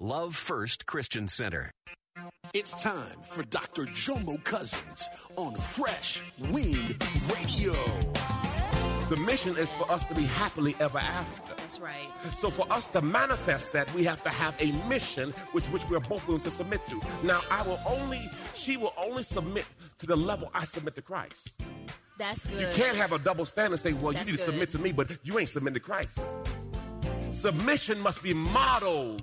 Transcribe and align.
Love 0.00 0.34
First 0.34 0.86
Christian 0.86 1.28
Center. 1.28 1.70
It's 2.54 2.72
time 2.82 3.16
for 3.30 3.42
Dr. 3.44 3.84
Jomo 3.84 4.42
Cousins 4.44 5.08
on 5.36 5.54
Fresh 5.54 6.22
Wind 6.50 6.96
Radio. 7.34 7.74
The 9.10 9.16
mission 9.16 9.56
is 9.56 9.72
for 9.72 9.90
us 9.90 10.04
to 10.04 10.14
be 10.14 10.22
happily 10.22 10.74
ever 10.80 10.98
after. 10.98 11.54
That's 11.56 11.78
right. 11.80 12.08
So 12.34 12.48
for 12.50 12.70
us 12.72 12.88
to 12.88 13.02
manifest 13.02 13.72
that, 13.72 13.92
we 13.94 14.04
have 14.04 14.22
to 14.24 14.30
have 14.30 14.54
a 14.60 14.72
mission 14.88 15.32
which 15.52 15.64
which 15.66 15.86
we're 15.88 16.00
both 16.00 16.26
willing 16.26 16.42
to 16.42 16.50
submit 16.50 16.86
to. 16.86 17.00
Now, 17.22 17.42
I 17.50 17.62
will 17.62 17.80
only, 17.86 18.28
she 18.54 18.76
will 18.76 18.94
only 18.96 19.22
submit 19.22 19.66
to 19.98 20.06
the 20.06 20.16
level 20.16 20.50
I 20.54 20.64
submit 20.64 20.94
to 20.94 21.02
Christ. 21.02 21.60
That's 22.18 22.42
good. 22.44 22.60
You 22.60 22.68
can't 22.72 22.96
have 22.96 23.12
a 23.12 23.18
double 23.18 23.44
standard 23.46 23.72
and 23.74 23.80
say, 23.80 23.92
well, 23.92 24.12
That's 24.12 24.26
you 24.26 24.32
need 24.32 24.38
to 24.38 24.44
good. 24.44 24.52
submit 24.52 24.70
to 24.72 24.78
me, 24.78 24.92
but 24.92 25.10
you 25.24 25.38
ain't 25.38 25.48
submitting 25.48 25.74
to 25.74 25.80
Christ. 25.80 26.18
Submission 27.32 28.00
must 28.00 28.22
be 28.22 28.34
modeled. 28.34 29.22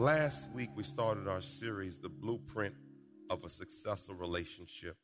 Last 0.00 0.48
week, 0.54 0.70
we 0.74 0.82
started 0.82 1.28
our 1.28 1.42
series, 1.42 2.00
The 2.00 2.08
Blueprint 2.08 2.74
of 3.28 3.44
a 3.44 3.50
Successful 3.50 4.14
Relationship. 4.14 4.96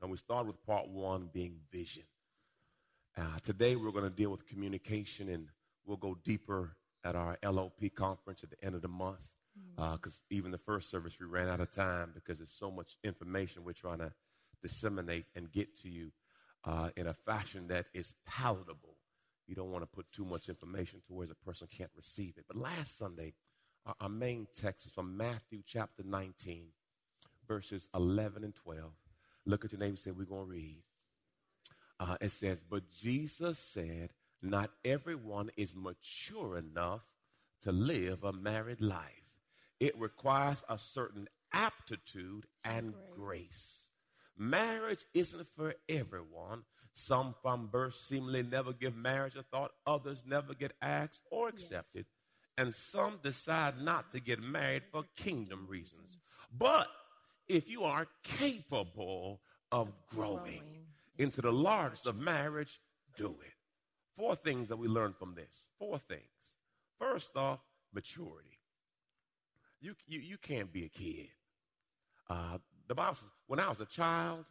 And 0.00 0.10
we 0.10 0.16
started 0.16 0.46
with 0.46 0.64
part 0.64 0.88
one 0.88 1.28
being 1.30 1.56
vision. 1.70 2.04
Uh, 3.18 3.38
today, 3.42 3.76
we're 3.76 3.90
going 3.90 4.04
to 4.04 4.08
deal 4.08 4.30
with 4.30 4.46
communication, 4.46 5.28
and 5.28 5.48
we'll 5.84 5.98
go 5.98 6.16
deeper 6.24 6.74
at 7.04 7.14
our 7.14 7.36
LOP 7.44 7.82
conference 7.94 8.42
at 8.42 8.48
the 8.48 8.64
end 8.64 8.74
of 8.74 8.80
the 8.80 8.88
month. 8.88 9.28
Because 9.76 10.22
even 10.30 10.52
the 10.52 10.56
first 10.56 10.90
service, 10.90 11.18
we 11.20 11.26
ran 11.26 11.50
out 11.50 11.60
of 11.60 11.70
time 11.70 12.12
because 12.14 12.38
there's 12.38 12.56
so 12.56 12.70
much 12.70 12.96
information 13.04 13.62
we're 13.62 13.74
trying 13.74 13.98
to 13.98 14.10
disseminate 14.62 15.26
and 15.36 15.52
get 15.52 15.76
to 15.82 15.90
you 15.90 16.12
uh, 16.64 16.88
in 16.96 17.08
a 17.08 17.12
fashion 17.12 17.66
that 17.68 17.88
is 17.92 18.14
palatable. 18.26 18.96
You 19.46 19.54
don't 19.54 19.70
want 19.70 19.82
to 19.82 19.86
put 19.94 20.10
too 20.12 20.24
much 20.24 20.48
information 20.48 21.02
to 21.08 21.12
where 21.12 21.28
a 21.30 21.46
person 21.46 21.68
can't 21.70 21.90
receive 21.94 22.38
it. 22.38 22.46
But 22.48 22.56
last 22.56 22.96
Sunday, 22.96 23.34
our, 23.86 23.94
our 24.00 24.08
main 24.08 24.46
text 24.60 24.86
is 24.86 24.92
from 24.92 25.16
Matthew 25.16 25.62
chapter 25.66 26.02
19, 26.04 26.66
verses 27.46 27.88
11 27.94 28.44
and 28.44 28.54
12. 28.54 28.84
Look 29.46 29.64
at 29.64 29.72
your 29.72 29.78
neighbor 29.78 29.90
and 29.90 29.98
say, 29.98 30.10
We're 30.10 30.24
going 30.24 30.46
to 30.46 30.50
read. 30.50 30.82
Uh, 32.00 32.16
it 32.20 32.32
says, 32.32 32.60
But 32.68 32.90
Jesus 32.90 33.58
said, 33.58 34.10
Not 34.42 34.70
everyone 34.84 35.50
is 35.56 35.74
mature 35.74 36.56
enough 36.56 37.02
to 37.62 37.72
live 37.72 38.24
a 38.24 38.32
married 38.32 38.80
life. 38.80 39.02
It 39.80 39.98
requires 39.98 40.62
a 40.68 40.78
certain 40.78 41.28
aptitude 41.52 42.46
and 42.64 42.94
grace. 43.14 43.90
Marriage 44.36 45.04
isn't 45.14 45.46
for 45.56 45.74
everyone. 45.88 46.62
Some 46.94 47.34
from 47.42 47.66
birth 47.66 47.96
seemingly 47.96 48.42
never 48.42 48.72
give 48.72 48.96
marriage 48.96 49.36
a 49.36 49.42
thought, 49.42 49.72
others 49.86 50.24
never 50.26 50.54
get 50.54 50.72
asked 50.80 51.24
or 51.30 51.48
accepted, 51.48 52.06
and 52.56 52.74
some 52.74 53.18
decide 53.22 53.80
not 53.80 54.12
to 54.12 54.20
get 54.20 54.40
married 54.40 54.82
for 54.90 55.04
kingdom 55.16 55.66
reasons. 55.68 56.18
But 56.56 56.88
if 57.48 57.68
you 57.68 57.84
are 57.84 58.06
capable 58.22 59.40
of 59.72 59.92
growing 60.08 60.62
into 61.18 61.42
the 61.42 61.52
largest 61.52 62.06
of 62.06 62.16
marriage, 62.16 62.80
do 63.16 63.36
it. 63.44 63.52
Four 64.16 64.36
things 64.36 64.68
that 64.68 64.76
we 64.76 64.86
learn 64.86 65.14
from 65.18 65.34
this. 65.34 65.66
Four 65.78 65.98
things. 65.98 66.22
First 66.98 67.36
off, 67.36 67.58
maturity. 67.92 68.60
You, 69.80 69.94
you, 70.06 70.20
you 70.20 70.38
can't 70.38 70.72
be 70.72 70.84
a 70.84 70.88
kid. 70.88 71.28
Uh, 72.30 72.58
the 72.86 72.94
Bible 72.94 73.16
says, 73.16 73.30
when 73.46 73.60
I 73.60 73.68
was 73.68 73.80
a 73.80 73.86
child, 73.86 74.44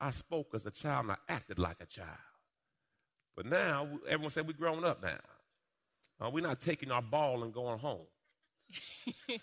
I 0.00 0.10
spoke 0.10 0.54
as 0.54 0.64
a 0.64 0.70
child 0.70 1.06
and 1.06 1.12
I 1.12 1.16
acted 1.28 1.58
like 1.58 1.76
a 1.80 1.86
child. 1.86 2.08
But 3.36 3.46
now, 3.46 3.88
everyone 4.08 4.30
said 4.30 4.46
we're 4.46 4.54
grown 4.54 4.84
up 4.84 5.02
now. 5.02 5.18
Uh, 6.20 6.30
we're 6.30 6.42
not 6.42 6.60
taking 6.60 6.90
our 6.90 7.02
ball 7.02 7.42
and 7.42 7.52
going 7.52 7.78
home. 7.78 8.06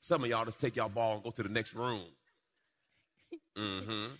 Some 0.00 0.24
of 0.24 0.30
y'all 0.30 0.44
just 0.44 0.60
take 0.60 0.76
y'all 0.76 0.88
ball 0.88 1.14
and 1.14 1.22
go 1.22 1.30
to 1.30 1.42
the 1.42 1.48
next 1.48 1.74
room. 1.74 2.06
Mm-hmm. 3.58 4.12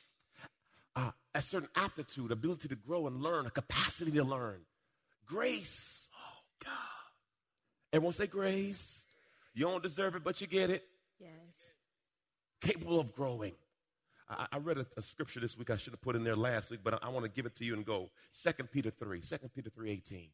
Uh, 0.96 1.10
a 1.34 1.42
certain 1.42 1.68
aptitude, 1.76 2.32
ability 2.32 2.68
to 2.68 2.74
grow 2.74 3.06
and 3.06 3.22
learn, 3.22 3.46
a 3.46 3.50
capacity 3.50 4.10
to 4.12 4.24
learn. 4.24 4.60
Grace. 5.26 6.08
Oh, 6.14 6.64
God. 6.64 6.72
Everyone 7.92 8.12
say 8.12 8.26
grace. 8.26 9.04
You 9.54 9.66
don't 9.66 9.82
deserve 9.82 10.16
it, 10.16 10.24
but 10.24 10.40
you 10.40 10.46
get 10.46 10.70
it. 10.70 10.84
Yes. 11.18 11.30
Capable 12.60 13.00
of 13.00 13.14
growing. 13.14 13.52
I, 14.28 14.46
I 14.52 14.58
read 14.58 14.78
a, 14.78 14.86
a 14.96 15.02
scripture 15.02 15.40
this 15.40 15.56
week 15.56 15.70
I 15.70 15.76
should 15.76 15.92
have 15.92 16.02
put 16.02 16.16
in 16.16 16.24
there 16.24 16.36
last 16.36 16.70
week, 16.70 16.80
but 16.82 16.94
I, 16.94 16.98
I 17.04 17.08
want 17.08 17.24
to 17.24 17.30
give 17.30 17.46
it 17.46 17.56
to 17.56 17.64
you 17.64 17.74
and 17.74 17.84
go. 17.84 18.10
2 18.42 18.52
Peter 18.64 18.90
3. 18.90 19.20
2 19.20 19.36
Peter 19.54 19.70
3 19.70 19.90
18. 19.90 20.28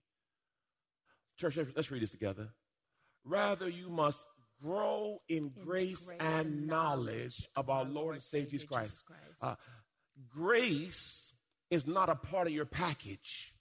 Church, 1.39 1.57
let's- 1.75 1.91
read 1.91 2.03
this 2.03 2.11
together. 2.11 2.53
Rather, 3.25 3.69
you 3.69 3.89
must 3.91 4.25
grow 4.63 5.21
in, 5.29 5.51
grace, 5.51 6.11
and 6.19 6.67
knowledge 6.67 7.49
of 7.57 7.69
our 7.69 7.85
Lord 7.85 8.15
and 8.15 8.23
Savior 8.23 8.51
Jesus 8.59 8.69
Christ. 8.69 9.03
Uh, 9.43 9.57
grace 10.29 11.33
is 11.71 11.87
not 11.87 12.09
a 12.09 12.15
part 12.15 12.47
of 12.47 12.53
your 12.53 12.65
package. 12.65 13.53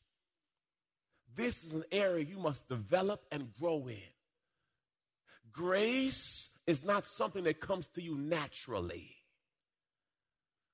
This 1.35 1.63
is 1.65 1.73
an 1.73 1.83
area 1.91 2.23
you 2.23 2.37
must 2.37 2.67
develop 2.69 3.25
and 3.31 3.51
grow 3.59 3.87
in. 3.87 3.97
Grace 5.51 6.49
is 6.67 6.83
not 6.83 7.05
something 7.05 7.43
that 7.43 7.59
comes 7.59 7.87
to 7.89 8.01
you 8.01 8.15
naturally. 8.17 9.15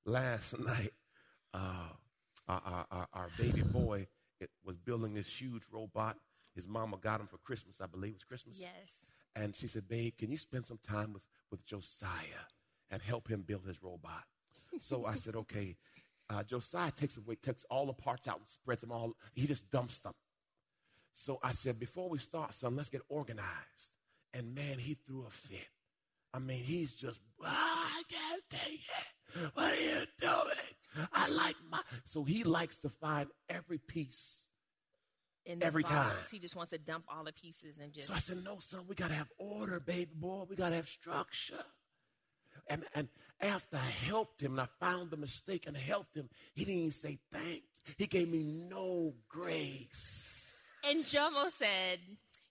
Last 0.06 0.58
night, 0.60 0.94
uh, 1.54 1.90
our, 2.48 2.62
our- 2.66 2.88
our, 2.92 3.08
our 3.14 3.30
baby 3.38 3.62
boy 3.64 4.08
it 4.40 4.50
was 4.66 4.76
building 4.78 5.14
this 5.14 5.30
huge 5.40 5.64
robot. 5.72 6.18
His 6.56 6.68
mama 6.68 6.98
got 6.98 7.20
him 7.22 7.28
for 7.28 7.38
Christmas, 7.38 7.80
I 7.82 7.86
believe 7.88 8.12
it 8.12 8.16
was 8.16 8.24
Christmas. 8.24 8.60
Yes. 8.60 8.72
And 9.36 9.56
she 9.56 9.68
said, 9.68 9.88
Babe, 9.88 10.14
can 10.18 10.30
you 10.32 10.38
spend 10.38 10.66
some 10.66 10.80
time 10.86 11.14
with, 11.14 11.24
with 11.50 11.66
Josiah 11.66 12.46
and 12.90 13.02
help 13.02 13.30
him 13.30 13.42
build 13.42 13.66
his 13.66 13.82
robot? 13.84 14.24
So 14.80 15.06
I 15.06 15.16
said, 15.16 15.36
Okay. 15.36 15.76
Uh, 16.30 16.44
Josiah 16.44 16.92
takes 16.92 17.18
away, 17.18 17.36
takes 17.36 17.66
all 17.70 17.86
the 17.86 17.94
parts 17.94 18.26
out 18.28 18.38
and 18.38 18.48
spreads 18.48 18.80
them 18.82 18.92
all. 18.92 19.14
He 19.34 19.46
just 19.48 19.70
dumps 19.70 20.00
them. 20.00 20.14
So 21.14 21.40
I 21.44 21.52
said, 21.52 21.78
Before 21.80 22.10
we 22.10 22.20
start, 22.20 22.54
son, 22.54 22.76
let's 22.78 22.90
get 22.90 23.02
organized. 23.10 23.46
And 24.34 24.56
man, 24.56 24.80
he 24.80 24.94
threw 25.06 25.26
a 25.28 25.30
fit. 25.30 25.68
I 26.34 26.40
mean, 26.40 26.64
he's 26.64 26.94
just, 26.96 27.20
"Ah, 27.44 27.92
I 27.97 28.04
can't 28.08 28.44
take 28.50 28.80
it. 28.80 29.52
What 29.54 29.74
are 29.74 29.76
you 29.82 30.06
doing? 30.22 31.09
I 31.14 31.28
like 31.28 31.56
my. 31.70 31.82
So 32.06 32.24
he 32.24 32.44
likes 32.46 32.78
to 32.80 32.90
find 32.90 33.28
every 33.50 33.78
piece. 33.78 34.47
In 35.46 35.64
Every 35.64 35.84
time. 35.84 36.16
He 36.32 36.38
just 36.38 36.55
wants 36.55 36.72
to 36.72 36.78
dump 36.78 37.05
all 37.09 37.23
the 37.23 37.34
pieces 37.34 37.79
and 37.82 37.91
just. 37.91 38.08
So 38.08 38.14
I 38.14 38.20
said, 38.20 38.43
no, 38.43 38.59
son, 38.59 38.82
we 38.88 38.93
got 38.93 39.08
to 39.08 39.16
have 39.16 39.29
order, 39.40 39.79
baby 39.79 40.11
boy. 40.14 40.46
We 40.47 40.55
got 40.55 40.70
to 40.70 40.76
have 40.76 40.88
structure. 40.88 41.64
And, 42.67 42.84
and 42.93 43.08
after 43.40 43.78
I 43.78 43.90
helped 44.05 44.41
him 44.41 44.52
and 44.52 44.61
I 44.61 44.67
found 44.79 45.09
the 45.09 45.17
mistake 45.17 45.66
and 45.67 45.76
helped 45.76 46.16
him, 46.16 46.29
he 46.53 46.64
didn't 46.64 46.79
even 46.79 46.91
say 46.91 47.20
thank. 47.34 47.64
He 47.97 48.05
gave 48.05 48.29
me 48.29 48.43
no 48.70 49.14
grace. 49.28 50.70
And 50.84 51.03
Jomo 51.05 51.49
said, 51.58 51.99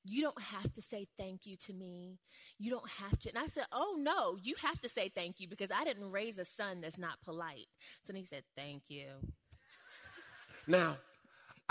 You 0.05 0.23
don't 0.23 0.41
have 0.41 0.73
to 0.75 0.83
say 0.83 1.07
thank 1.17 1.47
you 1.47 1.57
to 1.67 1.73
me. 1.73 2.19
You 2.59 2.71
don't 2.71 2.89
have 2.89 3.19
to. 3.21 3.29
And 3.29 3.39
I 3.39 3.47
said, 3.49 3.67
Oh, 3.73 3.97
no, 3.99 4.37
you 4.43 4.55
have 4.63 4.81
to 4.81 4.89
say 4.89 5.11
thank 5.15 5.39
you 5.39 5.49
because 5.49 5.71
I 5.71 5.85
didn't 5.85 6.11
raise 6.11 6.39
a 6.39 6.45
son 6.45 6.81
that's 6.81 6.99
not 6.99 7.23
polite. 7.25 7.69
So 8.05 8.13
then 8.13 8.17
he 8.17 8.27
said, 8.27 8.43
Thank 8.57 8.83
you. 8.89 9.07
Now, 10.67 10.99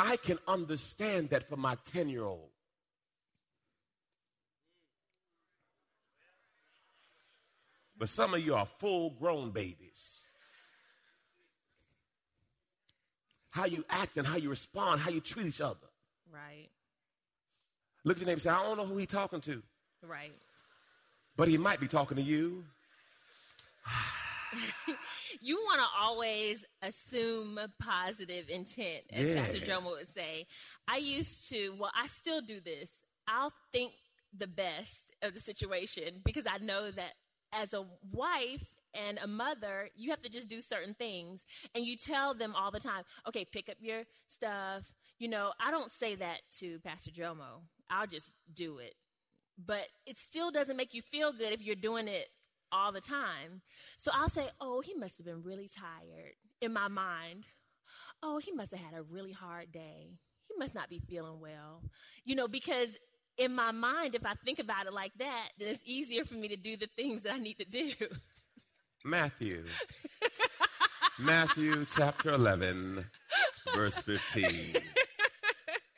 I 0.02 0.16
can 0.16 0.40
understand 0.48 1.32
that 1.32 1.50
for 1.50 1.58
my 1.58 1.76
10 1.92 2.08
year 2.08 2.24
old. 2.24 2.48
But 7.98 8.08
some 8.08 8.34
of 8.34 8.40
you 8.40 8.56
are 8.56 8.66
full 8.66 9.10
grown 9.10 9.52
babies. 9.52 10.22
How 13.50 13.66
you 13.66 13.84
act 13.90 14.16
and 14.16 14.26
how 14.26 14.38
you 14.38 14.50
respond, 14.50 15.02
how 15.02 15.10
you 15.10 15.20
treat 15.20 15.48
each 15.48 15.60
other. 15.60 15.76
Right. 16.32 16.70
Look 18.06 18.16
at 18.16 18.22
your 18.22 18.28
neighbor 18.28 18.36
and 18.36 18.42
say, 18.42 18.50
I 18.52 18.64
don't 18.64 18.78
know 18.78 18.86
who 18.86 18.96
he's 18.96 19.08
talking 19.08 19.42
to. 19.42 19.62
Right. 20.08 20.32
But 21.36 21.50
he 21.50 21.58
might 21.58 21.82
be 21.82 21.90
talking 21.90 22.16
to 22.16 22.24
you. 22.24 22.64
you 25.42 25.58
want 25.58 25.82
to 25.82 25.88
always 26.00 26.64
assume 26.82 27.60
positive 27.80 28.50
intent, 28.50 29.04
as 29.12 29.30
Yeah. 29.30 29.42
Pastor 29.44 29.60
Jomo 29.60 29.92
would 29.92 30.14
say. 30.14 30.48
I 30.88 30.98
used 30.98 31.50
to, 31.50 31.76
well, 31.80 31.92
I 31.96 32.08
still 32.08 32.42
do 32.42 32.60
this. 32.60 32.90
I'll 33.28 33.54
think 33.72 33.94
the 34.38 34.48
best 34.48 34.94
of 35.22 35.34
the 35.34 35.40
situation 35.40 36.22
because 36.24 36.46
I 36.48 36.58
know 36.64 36.92
that 36.92 37.14
as 37.54 37.74
a 37.74 37.86
wife 38.12 38.68
and 38.94 39.20
a 39.20 39.28
mother, 39.28 39.90
you 39.96 40.10
have 40.10 40.22
to 40.24 40.30
just 40.30 40.48
do 40.48 40.62
certain 40.62 40.94
things. 40.94 41.42
And 41.76 41.86
you 41.86 41.98
tell 41.98 42.34
them 42.34 42.56
all 42.56 42.72
the 42.72 42.80
time, 42.80 43.04
okay, 43.28 43.46
pick 43.46 43.70
up 43.70 43.78
your 43.80 44.04
stuff. 44.28 44.84
You 45.20 45.28
know, 45.28 45.52
I 45.60 45.72
don't 45.72 45.92
say 45.92 46.16
that 46.16 46.40
to 46.60 46.80
Pastor 46.80 47.12
Jomo, 47.12 47.62
I'll 47.90 48.08
just 48.08 48.32
do 48.54 48.80
it. 48.80 48.96
But 49.64 49.88
it 50.06 50.18
still 50.18 50.52
doesn't 50.52 50.78
make 50.78 50.94
you 50.94 51.02
feel 51.02 51.34
good 51.34 51.52
if 51.52 51.62
you're 51.62 51.76
doing 51.76 52.08
it 52.08 52.30
all 52.72 52.92
the 52.92 53.02
time. 53.02 53.62
So 53.98 54.12
I'll 54.14 54.30
say, 54.30 54.48
oh, 54.60 54.82
he 54.82 54.94
must 54.94 55.18
have 55.18 55.26
been 55.26 55.44
really 55.44 55.70
tired 55.70 56.34
in 56.62 56.74
my 56.74 56.88
mind. 56.88 57.46
Oh, 58.22 58.38
he 58.38 58.52
must 58.52 58.72
have 58.72 58.80
had 58.80 58.94
a 58.94 59.04
really 59.04 59.32
hard 59.32 59.72
day. 59.72 60.18
He 60.48 60.56
must 60.58 60.76
not 60.76 60.90
be 60.90 61.00
feeling 61.00 61.40
well. 61.40 61.84
You 62.26 62.36
know, 62.36 62.48
because 62.48 62.90
in 63.38 63.56
my 63.56 63.72
mind, 63.72 64.16
if 64.16 64.26
I 64.26 64.34
think 64.44 64.60
about 64.60 64.86
it 64.86 64.94
like 64.94 65.14
that, 65.20 65.50
then 65.58 65.70
it's 65.70 65.82
easier 65.86 66.26
for 66.26 66.34
me 66.34 66.50
to 66.50 66.58
do 66.58 66.76
the 66.76 66.90
things 66.96 67.24
that 67.24 67.34
I 67.34 67.40
need 67.40 67.58
to 67.60 67.66
do. 67.66 67.92
Matthew. 69.06 69.64
Matthew 71.20 71.86
chapter 71.96 72.34
11, 72.34 73.06
verse 73.76 73.96
15. 73.96 74.82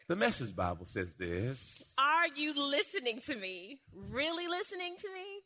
The 0.07 0.15
Message 0.15 0.55
Bible 0.55 0.85
says 0.85 1.13
this. 1.17 1.83
Are 1.97 2.27
you 2.35 2.53
listening 2.53 3.21
to 3.27 3.35
me? 3.35 3.79
Really 3.93 4.47
listening 4.47 4.95
to 4.97 5.07
me? 5.13 5.41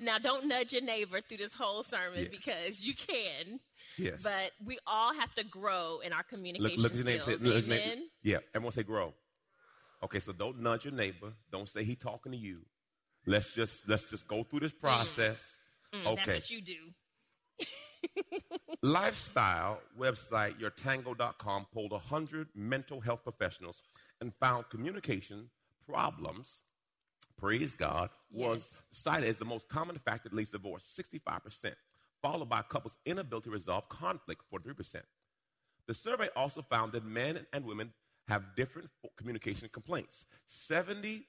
Now, 0.00 0.18
don't 0.18 0.46
nudge 0.46 0.72
your 0.72 0.82
neighbor 0.82 1.20
through 1.20 1.38
this 1.38 1.52
whole 1.52 1.82
sermon 1.82 2.22
Yeah. 2.22 2.28
because 2.30 2.80
you 2.80 2.94
can. 2.94 3.60
Yes. 3.98 4.20
But 4.22 4.52
we 4.64 4.78
all 4.86 5.12
have 5.14 5.34
to 5.34 5.44
grow 5.44 6.00
in 6.04 6.12
our 6.12 6.18
Look, 6.20 6.28
communication 6.28 6.80
look 6.82 6.92
at 6.92 6.96
your 6.96 7.04
neighbor. 7.04 7.24
Say, 7.24 7.36
skills. 7.36 7.66
look. 7.66 7.98
Yeah, 8.22 8.38
everyone 8.54 8.72
say 8.72 8.82
grow. 8.82 9.12
Okay, 10.02 10.18
so 10.18 10.32
don't 10.32 10.60
nudge 10.60 10.84
your 10.84 10.94
neighbor. 10.94 11.32
Don't 11.50 11.68
say 11.68 11.84
he 11.84 11.94
talking 11.94 12.32
to 12.32 12.38
you. 12.38 12.60
Let's 13.26 13.54
just 13.54 13.88
let's 13.88 14.08
just 14.10 14.26
go 14.26 14.42
through 14.42 14.60
this 14.60 14.72
process. 14.72 15.56
Mm, 15.94 16.06
okay. 16.06 16.22
That's 16.26 16.28
what 16.38 16.50
you 16.50 16.60
do. 16.62 16.76
Lifestyle 18.82 19.80
website 19.98 20.58
yourtango.com 20.60 21.66
polled 21.72 21.92
100 21.92 22.48
mental 22.54 23.00
health 23.00 23.22
professionals 23.22 23.82
and 24.20 24.32
found 24.40 24.68
communication 24.70 25.50
problems, 25.86 26.62
praise 27.42 27.74
God, 27.74 28.08
was 28.30 28.70
cited 28.92 29.28
as 29.28 29.36
the 29.36 29.44
most 29.44 29.68
common 29.68 29.98
factor 29.98 30.28
that 30.28 30.36
leads 30.36 30.50
to 30.50 30.58
divorce, 30.58 30.84
65%, 30.96 31.72
followed 32.22 32.48
by 32.48 32.62
couples' 32.62 32.96
inability 33.04 33.46
to 33.46 33.50
resolve 33.50 33.88
conflict, 33.88 34.42
43%. 34.54 35.02
The 35.88 35.94
survey 35.94 36.28
also 36.36 36.62
found 36.62 36.92
that 36.92 37.04
men 37.04 37.44
and 37.52 37.64
women 37.64 37.92
have 38.28 38.54
different 38.56 38.88
communication 39.16 39.68
complaints. 39.72 40.24
70% 40.48 41.24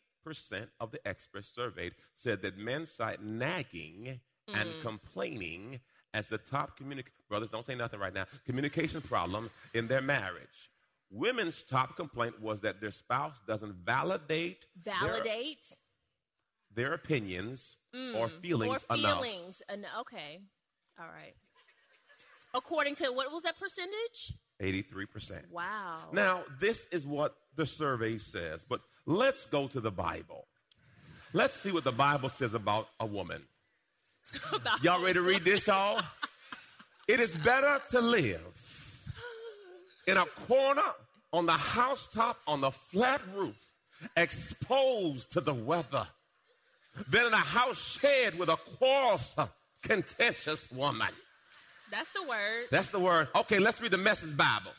of 0.79 0.91
the 0.91 1.05
experts 1.07 1.49
surveyed 1.49 1.93
said 2.13 2.43
that 2.43 2.59
men 2.59 2.85
cite 2.85 3.23
nagging 3.23 4.19
and 4.47 4.69
mm-hmm. 4.69 4.81
complaining 4.81 5.79
as 6.13 6.27
the 6.27 6.37
top 6.37 6.79
communic 6.79 7.05
brothers 7.27 7.49
don't 7.49 7.65
say 7.65 7.73
nothing 7.73 7.99
right 7.99 8.13
now 8.13 8.25
communication 8.45 9.01
problem 9.01 9.49
in 9.73 9.87
their 9.87 10.01
marriage. 10.01 10.69
Women's 11.09 11.63
top 11.63 11.95
complaint 11.95 12.39
was 12.39 12.59
that 12.61 12.81
their 12.81 12.91
spouse 12.91 13.41
doesn't 13.47 13.73
validate 13.85 14.65
their- 14.83 14.93
Validate 14.99 15.59
their, 16.75 16.93
opinions 16.93 17.77
or 17.93 18.23
or 18.23 18.29
feelings 18.29 18.83
enough. 18.89 19.21
feelings. 19.21 19.61
En- 19.69 19.85
okay. 20.01 20.39
All 20.99 21.05
right. 21.05 21.33
According 22.53 22.95
to 22.95 23.11
what 23.11 23.31
was 23.31 23.43
that 23.43 23.55
percentage? 23.57 24.37
83%. 24.61 25.49
Wow. 25.51 26.09
Now, 26.11 26.43
this 26.59 26.87
is 26.91 27.05
what 27.05 27.35
the 27.55 27.65
survey 27.65 28.17
says, 28.17 28.65
but 28.67 28.81
let's 29.05 29.45
go 29.47 29.67
to 29.67 29.79
the 29.79 29.91
Bible. 29.91 30.45
Let's 31.33 31.55
see 31.55 31.71
what 31.71 31.83
the 31.83 31.91
Bible 31.91 32.29
says 32.29 32.53
about 32.53 32.87
a 32.99 33.05
woman. 33.05 33.43
Y'all 34.83 35.01
ready 35.01 35.15
to 35.15 35.21
read 35.21 35.43
this, 35.43 35.67
y'all? 35.67 36.01
It 37.07 37.19
is 37.19 37.35
better 37.35 37.81
to 37.91 38.01
live 38.01 38.41
in 40.07 40.17
a 40.17 40.25
corner 40.47 40.83
on 41.31 41.45
the 41.45 41.51
housetop 41.53 42.37
on 42.47 42.61
the 42.61 42.71
flat 42.71 43.21
roof, 43.35 43.55
exposed 44.15 45.31
to 45.33 45.41
the 45.41 45.53
weather, 45.53 46.07
than 47.09 47.25
in 47.27 47.33
a 47.33 47.37
house 47.37 47.99
shared 47.99 48.37
with 48.37 48.49
a 48.49 48.57
quarrelsome, 48.77 49.49
contentious 49.81 50.69
woman. 50.71 51.07
That's 51.91 52.09
the 52.13 52.23
word. 52.27 52.65
That's 52.71 52.89
the 52.89 52.99
word. 52.99 53.27
Okay, 53.35 53.59
let's 53.59 53.79
read 53.81 53.91
the 53.91 53.97
message 53.97 54.35
Bible. 54.35 54.71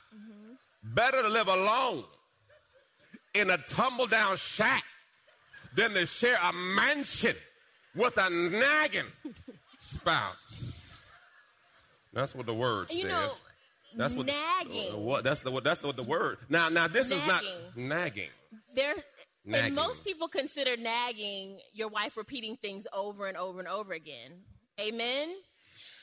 Better 0.82 1.22
to 1.22 1.28
live 1.28 1.49
alone 1.49 2.05
in 3.34 3.50
a 3.50 3.58
tumble 3.58 4.06
down 4.06 4.37
shack 4.37 4.84
than 5.75 5.93
to 5.94 6.06
share 6.06 6.38
a 6.43 6.52
mansion 6.52 7.34
with 7.94 8.17
a 8.17 8.31
nagging 8.31 9.06
spouse. 9.78 10.72
That's 12.12 12.34
what 12.34 12.46
the 12.46 12.55
word 12.55 12.90
You 12.90 13.02
says. 13.02 13.10
know, 13.10 13.32
that's 13.96 14.14
what 14.14 14.26
nagging. 14.26 14.93
uh, 14.93 14.96
what 14.99 15.25
that's 15.25 15.40
the 15.40 15.50
what 15.50 15.64
that's 15.64 15.81
the, 15.81 15.93
the 15.93 16.02
word. 16.02 16.38
Now 16.49 16.69
now 16.69 16.87
this 16.88 17.10
is 17.10 17.25
not 17.26 17.43
Nagging. 17.76 17.88
nagging. 17.88 18.28
there 18.75 18.94
Nagging. 19.46 19.67
and 19.67 19.75
most 19.75 20.05
people 20.05 20.29
consider 20.29 20.76
nagging 20.76 21.61
your 21.75 21.88
wife 21.88 22.17
repeating 22.17 22.56
things 22.56 22.87
over 22.93 23.26
and 23.26 23.37
over 23.37 23.58
and 23.58 23.69
over 23.69 23.93
again. 23.93 24.32
Amen. 24.81 25.35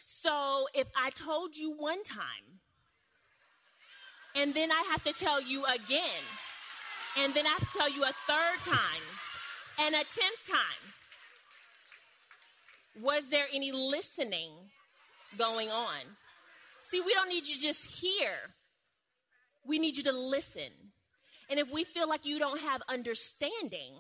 So 0.06 0.68
if 0.74 0.88
I 0.96 1.10
told 1.10 1.56
you 1.56 1.72
one 1.72 2.04
time, 2.04 2.60
and 4.36 4.54
then 4.54 4.72
I 4.72 4.84
have 4.92 5.04
to 5.06 5.14
tell 5.14 5.42
you 5.42 5.66
again, 5.66 6.24
and 7.18 7.34
then 7.34 7.46
I 7.46 7.50
have 7.50 7.72
to 7.72 7.78
tell 7.78 7.90
you 7.90 8.04
a 8.04 8.12
third 8.28 8.60
time, 8.64 9.02
and 9.80 9.96
a 9.96 10.04
tenth 10.04 10.48
time, 10.48 10.94
was 13.02 13.24
there 13.32 13.46
any 13.52 13.72
listening 13.72 14.52
going 15.38 15.70
on? 15.70 16.00
See, 16.92 17.02
we 17.02 17.14
don't 17.14 17.30
need 17.30 17.48
you 17.48 17.56
to 17.56 17.62
just 17.62 17.86
hear. 17.86 18.32
We 19.66 19.80
need 19.80 19.98
you 19.98 20.04
to 20.04 20.12
listen. 20.12 20.72
And 21.52 21.60
if 21.60 21.70
we 21.70 21.84
feel 21.84 22.08
like 22.08 22.26
you 22.26 22.40
don't 22.40 22.60
have 22.62 22.82
understanding, 22.88 23.94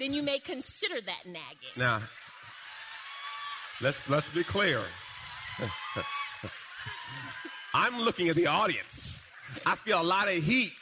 then 0.00 0.12
you 0.14 0.22
may 0.22 0.38
consider 0.38 1.00
that 1.02 1.26
nagging. 1.26 1.76
Now 1.76 2.00
let's 3.82 4.08
let's 4.08 4.28
be 4.30 4.42
clear. 4.42 4.80
I'm 7.74 8.00
looking 8.00 8.28
at 8.28 8.36
the 8.36 8.46
audience. 8.46 9.18
I 9.66 9.74
feel 9.76 10.00
a 10.00 10.02
lot 10.02 10.28
of 10.28 10.34
heat 10.34 10.72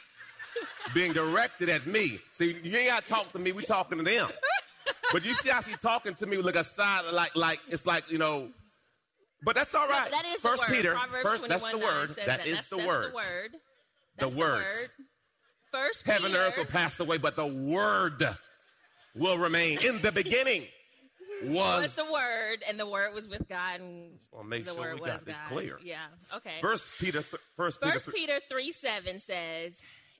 being 0.93 1.11
directed 1.13 1.67
at 1.69 1.85
me. 1.85 2.19
See, 2.33 2.57
you 2.63 2.75
ain't 2.77 2.89
got 2.89 3.03
to 3.05 3.09
talk 3.09 3.31
to 3.33 3.39
me. 3.39 3.51
We 3.51 3.63
talking 3.65 3.97
to 3.97 4.03
them. 4.03 4.29
But 5.11 5.25
you 5.25 5.33
see 5.35 5.49
how 5.49 5.61
she's 5.61 5.77
talking 5.79 6.13
to 6.15 6.25
me 6.25 6.37
with 6.37 6.45
like 6.45 6.55
a 6.55 6.63
side, 6.63 7.03
like 7.13 7.35
like 7.35 7.59
it's 7.69 7.85
like 7.85 8.09
you 8.11 8.17
know. 8.17 8.47
But 9.43 9.55
that's 9.55 9.73
all 9.75 9.87
right. 9.87 10.09
That 10.11 10.23
is 10.25 10.39
First 10.39 10.65
the 10.65 10.71
word. 10.71 10.75
Peter. 10.77 10.93
Proverbs 10.93 11.29
First, 11.29 11.47
that's 11.49 11.69
the 11.69 11.77
word. 11.77 12.15
says 12.15 12.25
that 12.27 12.45
is 12.47 12.55
That's- 12.55 12.69
the 12.69 12.75
that's 12.77 12.87
word. 12.87 13.11
The 13.11 13.15
word. 13.15 13.55
The 14.17 14.27
word. 14.29 14.65
First 15.71 16.05
Heaven 16.05 16.25
and 16.27 16.35
earth 16.35 16.57
will 16.57 16.65
pass 16.65 16.99
away, 16.99 17.17
but 17.17 17.35
the 17.35 17.45
word 17.45 18.27
will 19.15 19.37
remain. 19.37 19.79
In 19.85 20.01
the 20.01 20.11
beginning 20.11 20.65
was. 21.45 21.83
was 21.83 21.95
the 21.95 22.11
word, 22.11 22.57
and 22.67 22.77
the 22.79 22.87
word 22.87 23.13
was 23.13 23.27
with 23.27 23.47
God, 23.47 23.79
and 23.79 24.11
Well, 24.31 24.43
make 24.43 24.65
the 24.65 24.71
sure 24.73 24.79
word 24.81 24.95
we 24.95 25.01
was 25.01 25.09
got 25.11 25.25
this 25.25 25.37
God. 25.37 25.47
clear. 25.47 25.79
Yeah. 25.83 26.07
Okay. 26.35 26.55
First 26.61 26.89
Peter. 26.99 27.23
First 27.55 27.79
Peter. 27.81 27.93
First 27.99 28.13
Peter 28.13 28.39
3 28.49 28.71
7 28.73 29.21
says, 29.25 29.73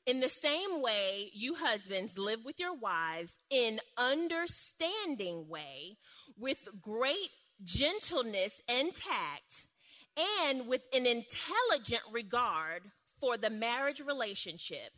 In 0.06 0.22
the 0.22 0.30
same 0.30 0.82
way, 0.82 1.30
you 1.34 1.56
husbands 1.56 2.18
live 2.18 2.40
with 2.46 2.58
your 2.58 2.74
wives 2.74 3.34
in 3.50 3.80
understanding 3.98 5.48
way, 5.50 5.98
with 6.38 6.58
great 6.82 7.30
gentleness 7.64 8.54
and 8.70 8.96
tact, 8.96 9.68
and 10.48 10.68
with 10.68 10.82
an 10.94 11.06
intelligent 11.06 12.02
regard 12.12 12.84
for 13.22 13.38
the 13.38 13.50
marriage 13.50 14.01
relationship, 14.06 14.92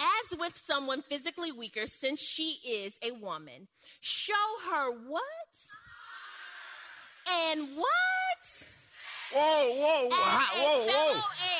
as 0.00 0.38
with 0.38 0.60
someone 0.66 1.02
physically 1.08 1.52
weaker, 1.52 1.86
since 1.86 2.18
she 2.20 2.58
is 2.66 2.94
a 3.02 3.12
woman. 3.12 3.68
Show 4.00 4.32
her 4.68 4.90
what? 4.90 5.22
And 7.30 7.76
what? 7.76 7.86
Whoa, 9.32 9.72
whoa, 9.74 10.08
whoa, 10.08 10.14
As 10.14 10.18
hi- 10.18 10.58
a 10.58 10.62
whoa, 10.62 10.86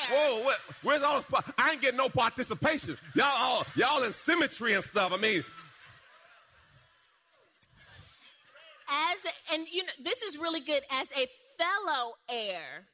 whoa, 0.09 0.43
whoa! 0.43 0.51
Where's 0.83 1.03
all? 1.03 1.21
The, 1.29 1.43
I 1.57 1.71
ain't 1.71 1.81
getting 1.81 1.97
no 1.97 2.09
participation. 2.09 2.97
Y'all, 3.13 3.25
all, 3.27 3.67
y'all 3.75 4.03
in 4.03 4.13
symmetry 4.13 4.73
and 4.73 4.83
stuff. 4.83 5.11
I 5.13 5.17
mean, 5.17 5.43
As 8.89 9.17
a, 9.25 9.53
and 9.53 9.67
you 9.71 9.83
know, 9.83 9.91
this 10.03 10.21
is 10.23 10.37
really 10.37 10.61
good 10.61 10.81
as 10.89 11.07
a 11.15 11.27
fellow 11.57 12.13
heir 12.29 12.85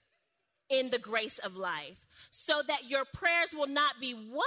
in 0.70 0.90
the 0.90 0.98
grace 0.98 1.38
of 1.40 1.56
life, 1.56 1.98
so 2.36 2.64
that 2.68 2.86
your 2.90 3.06
prayers 3.14 3.50
will 3.54 3.68
not 3.68 3.94
be 4.02 4.14
what? 4.14 4.44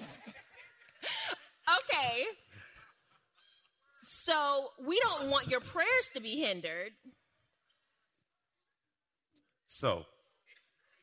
okay. 1.84 2.24
So 4.02 4.68
we 4.84 4.98
don't 5.00 5.28
want 5.30 5.48
your 5.48 5.60
prayers 5.60 6.10
to 6.14 6.20
be 6.22 6.36
hindered. 6.40 6.92
So, 9.68 10.06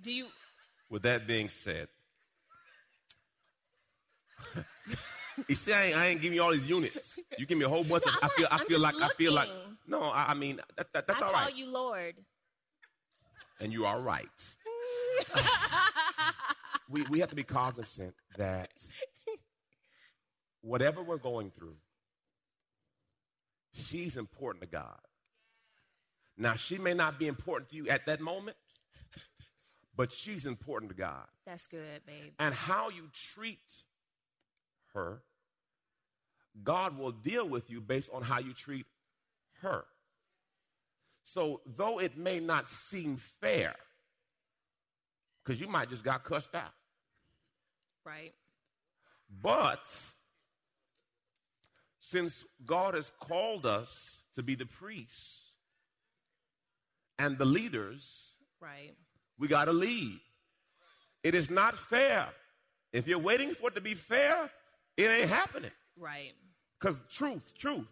Do 0.02 0.12
you? 0.12 0.26
with 0.90 1.04
that 1.04 1.28
being 1.28 1.50
said, 1.50 1.88
you 5.48 5.54
see, 5.56 5.72
I 5.72 5.86
ain't, 5.86 5.96
I 5.98 6.08
ain't 6.08 6.20
giving 6.22 6.36
you 6.36 6.42
all 6.44 6.52
these 6.52 6.68
units. 6.68 7.20
You 7.38 7.46
give 7.46 7.60
me 7.60 7.66
a 7.66 7.70
whole 7.70 7.84
bunch 7.84 8.04
No, 8.08 8.12
of. 8.14 8.18
I'm 8.24 8.30
I 8.32 8.34
feel. 8.36 8.48
not- 8.50 8.62
I 8.62 8.66
feel 8.66 8.80
like. 8.82 8.96
I 8.96 9.10
feel 9.10 9.34
like. 9.34 9.50
No, 9.88 10.02
I, 10.02 10.32
I 10.32 10.34
mean 10.34 10.60
that, 10.78 10.92
that, 10.94 11.06
that's 11.08 11.22
I 11.22 11.26
all 11.28 11.32
call 11.32 11.50
you 11.52 11.68
Lord. 11.68 12.16
And 13.60 13.72
you 13.72 13.86
are 13.86 14.00
right. 14.00 14.56
we 16.90 17.04
we 17.04 17.20
have 17.20 17.30
to 17.30 17.36
be 17.36 17.44
cognizant 17.44 18.14
that 18.38 18.72
whatever 20.62 21.04
we're 21.04 21.18
going 21.18 21.52
through, 21.52 21.76
she's 23.74 24.18
important 24.18 24.64
to 24.64 24.70
God. 24.70 25.00
Now, 26.38 26.56
she 26.56 26.78
may 26.78 26.94
not 26.94 27.20
be 27.20 27.28
important 27.28 27.70
to 27.70 27.76
you 27.76 27.88
at 27.90 28.08
that 28.08 28.20
moment, 28.20 28.58
but 29.96 30.12
she's 30.12 30.46
important 30.46 30.92
to 30.92 30.98
God. 30.98 31.26
That's 31.46 31.68
good, 31.68 32.06
babe. 32.08 32.34
And 32.40 32.56
how 32.56 32.90
you 32.90 33.10
treat 33.34 33.60
her, 34.94 35.22
God 36.64 36.98
will 36.98 37.12
deal 37.12 37.48
with 37.48 37.70
you 37.70 37.82
based 37.82 38.10
on 38.12 38.24
how 38.24 38.40
you 38.40 38.54
treat 38.54 38.86
her. 39.62 39.86
So, 41.24 41.62
though 41.66 42.00
it 42.00 42.18
may 42.18 42.40
not 42.40 42.70
seem 42.70 43.18
fair, 43.18 43.76
because 45.44 45.60
you 45.60 45.68
might 45.68 45.90
just 45.90 46.04
got 46.04 46.24
cussed 46.24 46.54
out, 46.54 46.74
Right. 48.06 48.34
but 49.42 49.82
since 52.00 52.44
God 52.66 52.94
has 52.94 53.12
called 53.20 53.66
us 53.66 54.24
to 54.36 54.44
be 54.44 54.56
the 54.56 54.66
priests 54.66 55.52
and 57.18 57.38
the 57.38 57.46
leaders, 57.46 58.36
Right. 58.60 58.96
we 59.38 59.48
got 59.48 59.66
to 59.66 59.74
lead. 59.74 60.20
It 61.24 61.36
is 61.36 61.50
not 61.50 61.78
fair. 61.78 62.34
If 62.92 63.08
you're 63.08 63.18
waiting 63.20 63.56
for 63.56 63.70
it 63.70 63.76
to 63.76 63.82
be 63.82 63.96
fair, 63.96 64.52
it 64.98 65.08
ain't 65.10 65.30
happening. 65.30 65.72
Right. 65.96 66.34
Because 66.78 67.02
truth, 67.10 67.58
truth. 67.58 67.88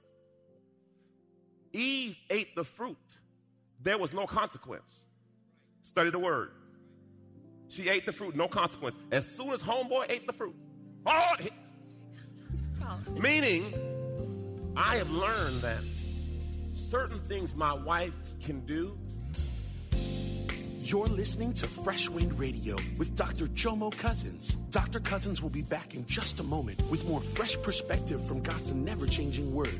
Eve 1.72 2.18
ate 2.30 2.54
the 2.56 2.66
fruit. 2.66 2.98
There 3.84 3.98
was 3.98 4.14
no 4.14 4.26
consequence. 4.26 5.02
Study 5.84 6.10
the 6.10 6.20
word. 6.20 6.52
She 7.68 7.90
ate 7.90 8.06
the 8.06 8.14
fruit, 8.14 8.36
no 8.36 8.48
consequence. 8.48 8.96
As 9.12 9.26
soon 9.28 9.50
as 9.52 9.64
homeboy 9.64 10.06
ate 10.10 10.28
the 10.28 10.34
fruit, 10.34 10.56
oh, 11.06 11.36
he- 11.40 11.50
meaning, 13.20 13.74
I 14.76 14.98
have 14.98 15.10
learned 15.10 15.62
that 15.62 15.80
certain 16.76 17.20
things 17.20 17.56
my 17.56 17.74
wife 17.74 18.14
can 18.44 18.60
do, 18.66 18.98
You're 20.84 21.08
listening 21.08 21.54
to 21.54 21.68
Fresh 21.68 22.10
Wind 22.10 22.38
Radio 22.38 22.76
with 22.98 23.16
Dr. 23.16 23.46
Jomo 23.48 23.96
Cousins. 23.98 24.56
Dr. 24.72 25.00
Cousins 25.00 25.42
will 25.42 25.50
be 25.52 25.62
back 25.62 25.94
in 25.94 26.06
just 26.06 26.40
a 26.40 26.44
moment 26.44 26.82
with 26.90 27.06
more 27.08 27.22
fresh 27.22 27.56
perspective 27.62 28.26
from 28.26 28.42
God's 28.42 28.74
never 28.74 29.06
changing 29.08 29.54
word. 29.54 29.80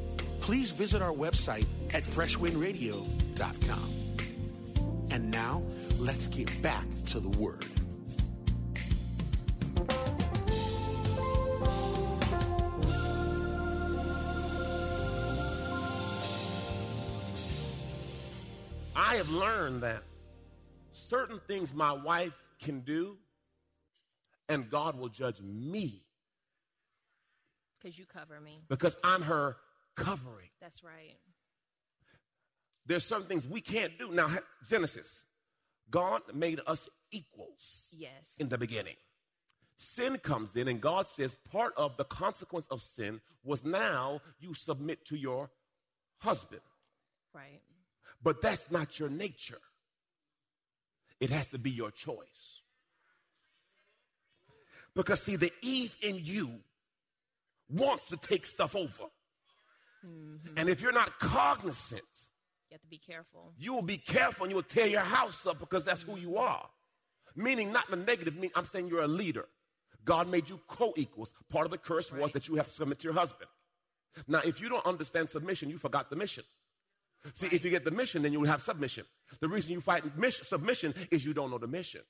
please 0.41 0.71
visit 0.71 1.01
our 1.01 1.13
website 1.13 1.65
at 1.93 2.03
freshwindradio.com. 2.03 3.93
And 5.11 5.29
now, 5.31 5.61
let's 5.99 6.27
get 6.27 6.61
back 6.61 6.85
to 7.07 7.19
the 7.19 7.29
Word. 7.37 7.65
I 18.95 19.15
have 19.15 19.29
learned 19.29 19.83
that 19.83 20.03
certain 20.91 21.39
things 21.47 21.73
my 21.73 21.91
wife 21.91 22.33
can 22.61 22.81
do, 22.81 23.17
and 24.49 24.69
God 24.69 24.97
will 24.97 25.09
judge 25.09 25.39
me 25.41 26.03
Because 27.81 27.97
you 27.97 28.05
cover 28.05 28.39
me. 28.39 28.59
because 28.69 28.95
I'm 29.03 29.21
her 29.23 29.57
covering. 29.95 30.49
That's 30.61 30.83
right. 30.83 31.17
There's 32.85 33.05
certain 33.05 33.27
things 33.27 33.45
we 33.47 33.61
can't 33.61 33.97
do. 33.99 34.11
Now, 34.11 34.29
Genesis, 34.69 35.23
God 35.89 36.21
made 36.33 36.59
us 36.65 36.89
equals 37.11 37.87
Yes. 37.91 38.35
in 38.39 38.49
the 38.49 38.57
beginning. 38.57 38.95
Sin 39.77 40.17
comes 40.17 40.55
in, 40.55 40.67
and 40.67 40.79
God 40.81 41.07
says 41.07 41.35
part 41.51 41.73
of 41.75 41.97
the 41.97 42.03
consequence 42.03 42.67
of 42.69 42.81
sin 42.81 43.21
was 43.43 43.63
now 43.65 44.21
you 44.39 44.53
submit 44.53 45.05
to 45.05 45.15
your 45.17 45.49
husband. 46.19 46.61
Right. 47.33 47.61
But 48.21 48.41
that's 48.41 48.69
not 48.69 48.99
your 48.99 49.09
nature. 49.09 49.59
It 51.19 51.29
has 51.29 51.47
to 51.47 51.57
be 51.57 51.71
your 51.71 51.91
choice. 51.91 52.61
Because, 54.95 55.21
see, 55.23 55.35
the 55.35 55.51
Eve 55.61 55.95
in 56.01 56.19
you 56.21 56.59
wants 57.69 58.09
to 58.09 58.17
take 58.17 58.45
stuff 58.45 58.75
over. 58.75 59.05
Mm-hmm. 60.05 60.57
And 60.57 60.69
if 60.69 60.81
you're 60.81 60.91
not 60.91 61.19
cognizant, 61.19 62.01
You 62.69 62.75
have 62.75 62.81
to 62.81 62.87
be 62.87 62.97
careful. 62.97 63.53
you 63.57 63.73
will 63.73 63.81
be 63.83 63.97
careful 63.97 64.45
and 64.45 64.51
you 64.51 64.55
will 64.55 64.63
tear 64.63 64.87
your 64.87 65.01
house 65.01 65.45
up 65.45 65.59
because 65.59 65.85
that's 65.85 66.01
who 66.01 66.17
you 66.17 66.37
are. 66.37 66.67
Meaning, 67.35 67.71
not 67.71 67.87
in 67.89 67.99
a 67.99 68.03
negative 68.03 68.35
meaning, 68.35 68.51
I'm 68.55 68.65
saying 68.65 68.87
you're 68.87 69.03
a 69.03 69.07
leader. 69.07 69.45
God 70.03 70.27
made 70.27 70.49
you 70.49 70.59
co 70.67 70.93
equals. 70.97 71.33
Part 71.49 71.65
of 71.65 71.71
the 71.71 71.77
curse 71.77 72.11
was 72.11 72.31
that 72.31 72.47
you 72.47 72.55
have 72.55 72.65
to 72.67 72.73
submit 72.73 72.99
to 72.99 73.03
your 73.05 73.13
husband. 73.13 73.49
Now, 74.27 74.39
if 74.43 74.59
you 74.59 74.67
don't 74.67 74.85
understand 74.85 75.29
submission, 75.29 75.69
you 75.69 75.77
forgot 75.77 76.09
the 76.09 76.15
mission. 76.15 76.43
See, 77.35 77.47
if 77.51 77.63
you 77.63 77.69
get 77.69 77.85
the 77.85 77.91
mission, 77.91 78.23
then 78.23 78.33
you 78.33 78.39
will 78.39 78.47
have 78.47 78.61
submission. 78.63 79.05
The 79.39 79.47
reason 79.47 79.71
you 79.73 79.79
fight 79.81 80.17
mission, 80.17 80.43
submission 80.43 80.95
is 81.11 81.23
you 81.23 81.33
don't 81.33 81.51
know 81.51 81.59
the 81.59 81.67
mission. 81.67 82.01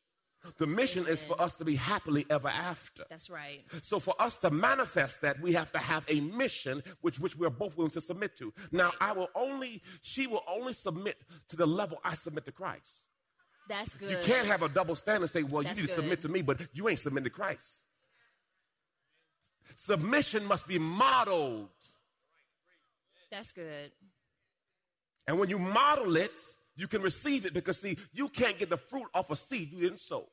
The 0.58 0.68
mission 0.68 1.08
is 1.08 1.24
for 1.24 1.40
us 1.40 1.54
to 1.56 1.66
be 1.66 1.76
happily 1.76 2.26
ever 2.30 2.48
after. 2.48 3.04
That's 3.10 3.30
right. 3.30 3.64
So 3.82 4.00
for 4.00 4.16
us 4.20 4.38
to 4.38 4.50
manifest 4.50 5.22
that, 5.22 5.40
we 5.40 5.54
have 5.54 5.72
to 5.74 5.78
have 5.78 6.04
a 6.08 6.20
mission 6.20 6.84
which 7.02 7.20
which 7.20 7.36
we're 7.36 7.50
both 7.50 7.78
willing 7.78 7.92
to 7.92 8.02
submit 8.02 8.36
to. 8.38 8.54
Now, 8.72 8.92
I 9.00 9.12
will 9.12 9.30
only, 9.36 9.84
she 10.02 10.28
will 10.28 10.44
only 10.48 10.74
submit 10.74 11.18
to 11.50 11.56
the 11.56 11.68
level 11.68 12.00
I 12.04 12.16
submit 12.16 12.46
to 12.46 12.52
Christ. 12.52 13.08
That's 13.70 13.94
good. 13.94 14.10
You 14.10 14.18
can't 14.24 14.48
have 14.48 14.64
a 14.64 14.70
double 14.70 14.96
standard 14.96 15.24
and 15.24 15.30
say, 15.30 15.44
well, 15.44 15.64
That's 15.64 15.76
you 15.78 15.84
need 15.84 15.90
to 15.90 15.96
submit 15.96 16.22
to 16.24 16.30
me, 16.30 16.42
but 16.42 16.60
you 16.74 16.90
ain't 16.90 17.00
submitting 17.00 17.26
to 17.26 17.30
Christ. 17.30 17.86
Submission 19.76 20.46
must 20.46 20.68
be 20.68 20.80
modeled. 20.80 21.70
That's 23.32 23.52
good. 23.52 23.92
And 25.28 25.40
when 25.40 25.50
you 25.50 25.60
model 25.60 26.18
it, 26.18 26.34
you 26.82 26.88
can 26.88 27.02
receive 27.02 27.46
it 27.46 27.54
because, 27.54 27.80
see, 27.80 27.98
you 28.12 28.28
can't 28.28 28.60
get 28.60 28.70
the 28.70 28.78
fruit 28.78 29.08
off 29.14 29.30
a 29.30 29.36
seed 29.36 29.72
you 29.72 29.80
didn't 29.80 30.02
sow. 30.02 30.28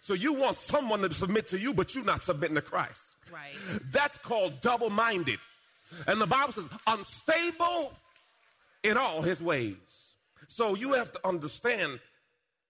So 0.00 0.14
you 0.14 0.34
want 0.34 0.56
someone 0.56 1.00
to 1.00 1.12
submit 1.12 1.48
to 1.48 1.58
you, 1.58 1.74
but 1.74 1.94
you're 1.94 2.04
not 2.04 2.22
submitting 2.22 2.54
to 2.54 2.62
Christ. 2.62 3.14
Right. 3.32 3.54
That's 3.90 4.16
called 4.18 4.60
double 4.60 4.90
minded. 4.90 5.38
And 6.06 6.20
the 6.20 6.26
Bible 6.26 6.52
says, 6.52 6.68
unstable 6.86 7.92
in 8.82 8.96
all 8.96 9.22
his 9.22 9.42
ways. 9.42 9.76
So 10.48 10.76
you 10.76 10.92
have 10.94 11.12
to 11.12 11.20
understand, 11.26 12.00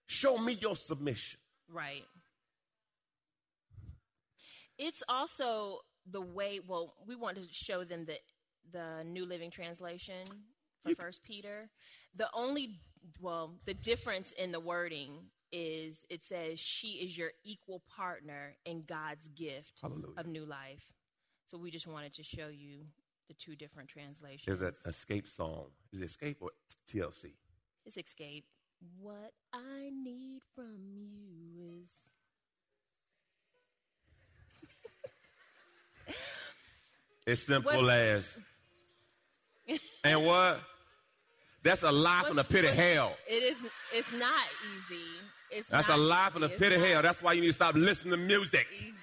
show 0.07 0.37
me 0.37 0.53
your 0.53 0.75
submission. 0.75 1.39
Right. 1.71 2.05
It's 4.77 5.03
also 5.07 5.79
the 6.09 6.21
way. 6.21 6.61
Well, 6.65 6.93
we 7.07 7.15
want 7.15 7.37
to 7.37 7.43
show 7.51 7.83
them 7.83 8.05
that 8.05 8.19
the 8.71 9.03
New 9.03 9.25
Living 9.25 9.51
Translation 9.51 10.25
for 10.83 10.95
First 10.95 11.23
Peter. 11.23 11.69
The 12.15 12.29
only, 12.33 12.79
well, 13.21 13.53
the 13.65 13.73
difference 13.73 14.31
in 14.33 14.51
the 14.51 14.59
wording 14.59 15.11
is 15.51 16.05
it 16.09 16.21
says 16.27 16.59
she 16.59 16.87
is 17.05 17.17
your 17.17 17.31
equal 17.43 17.81
partner 17.95 18.55
in 18.65 18.83
God's 18.87 19.27
gift 19.35 19.73
Hallelujah. 19.81 20.13
of 20.17 20.25
new 20.27 20.45
life. 20.45 20.83
So 21.45 21.57
we 21.57 21.71
just 21.71 21.87
wanted 21.87 22.13
to 22.15 22.23
show 22.23 22.47
you 22.49 22.79
the 23.29 23.33
two 23.33 23.55
different 23.55 23.89
translations. 23.89 24.43
There's 24.45 24.59
that 24.59 24.83
Xscape 24.83 25.27
song. 25.33 25.67
Is 25.93 26.01
it 26.01 26.09
Xscape 26.19 26.35
or 26.41 26.51
TLC? 26.91 27.31
It's 27.85 27.95
Xscape. 27.95 28.43
What 28.99 29.31
I 29.53 29.89
need 29.91 30.41
from 30.55 30.75
you 30.83 31.81
is. 31.83 31.89
It's 37.25 37.43
simple 37.43 37.71
What- 37.81 37.89
as. 37.89 38.37
And 40.03 40.25
what? 40.25 40.61
That's 41.63 41.83
a 41.83 41.91
lie 41.91 42.23
from 42.27 42.37
the 42.37 42.43
pit 42.43 42.65
of 42.65 42.73
hell. 42.73 43.15
It 43.27 43.43
is. 43.43 43.57
It's 43.93 44.11
not 44.13 44.45
easy. 44.75 45.03
It's 45.51 45.67
That's 45.67 45.87
not 45.89 45.97
a 45.97 46.01
lie 46.01 46.29
from 46.31 46.41
the. 46.41 46.47
It's 46.47 46.57
pit 46.57 46.71
of 46.71 46.81
hell. 46.81 47.01
That's 47.01 47.21
why 47.21 47.33
you 47.33 47.41
need 47.41 47.47
to 47.47 47.53
stop 47.53 47.75
listening 47.75 48.11
to 48.11 48.17
music. 48.17 48.67
easy. 48.75 48.93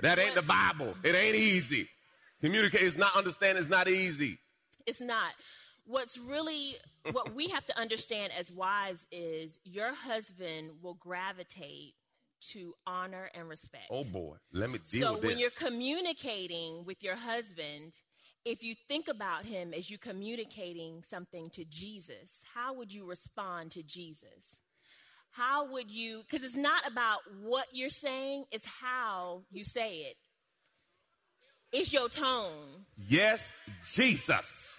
That 0.00 0.18
ain't 0.18 0.34
the 0.34 0.42
Bible. 0.42 0.94
It 1.02 1.14
ain't 1.14 1.34
easy. 1.34 1.88
Communicate 2.40 2.82
is 2.82 2.96
not 2.96 3.16
understand 3.16 3.58
is 3.58 3.68
not 3.68 3.88
easy. 3.88 4.38
It's 4.86 5.00
not. 5.00 5.32
What's 5.86 6.18
really 6.18 6.76
what 7.12 7.34
we 7.34 7.48
have 7.48 7.64
to 7.66 7.78
understand 7.78 8.32
as 8.38 8.52
wives 8.52 9.06
is 9.10 9.58
your 9.64 9.94
husband 9.94 10.70
will 10.82 10.94
gravitate 10.94 11.94
to 12.52 12.74
honor 12.86 13.30
and 13.34 13.48
respect. 13.48 13.86
Oh 13.90 14.04
boy, 14.04 14.36
let 14.52 14.70
me 14.70 14.78
deal 14.90 15.00
so 15.00 15.14
with 15.14 15.24
when 15.24 15.38
you're 15.38 15.50
communicating 15.50 16.84
with 16.84 17.02
your 17.02 17.16
husband, 17.16 17.94
if 18.48 18.62
you 18.62 18.74
think 18.88 19.08
about 19.08 19.44
him 19.44 19.74
as 19.74 19.90
you 19.90 19.98
communicating 19.98 21.04
something 21.10 21.50
to 21.50 21.66
Jesus, 21.66 22.30
how 22.54 22.72
would 22.72 22.90
you 22.90 23.04
respond 23.04 23.72
to 23.72 23.82
Jesus? 23.82 24.42
How 25.30 25.70
would 25.70 25.90
you 25.90 26.22
cuz 26.30 26.42
it's 26.42 26.56
not 26.56 26.86
about 26.86 27.20
what 27.42 27.66
you're 27.72 27.90
saying, 27.90 28.46
it's 28.50 28.64
how 28.64 29.42
you 29.50 29.64
say 29.64 29.98
it. 30.08 30.16
It's 31.72 31.92
your 31.92 32.08
tone. 32.08 32.86
yes, 33.08 33.52
Jesus. 33.94 34.72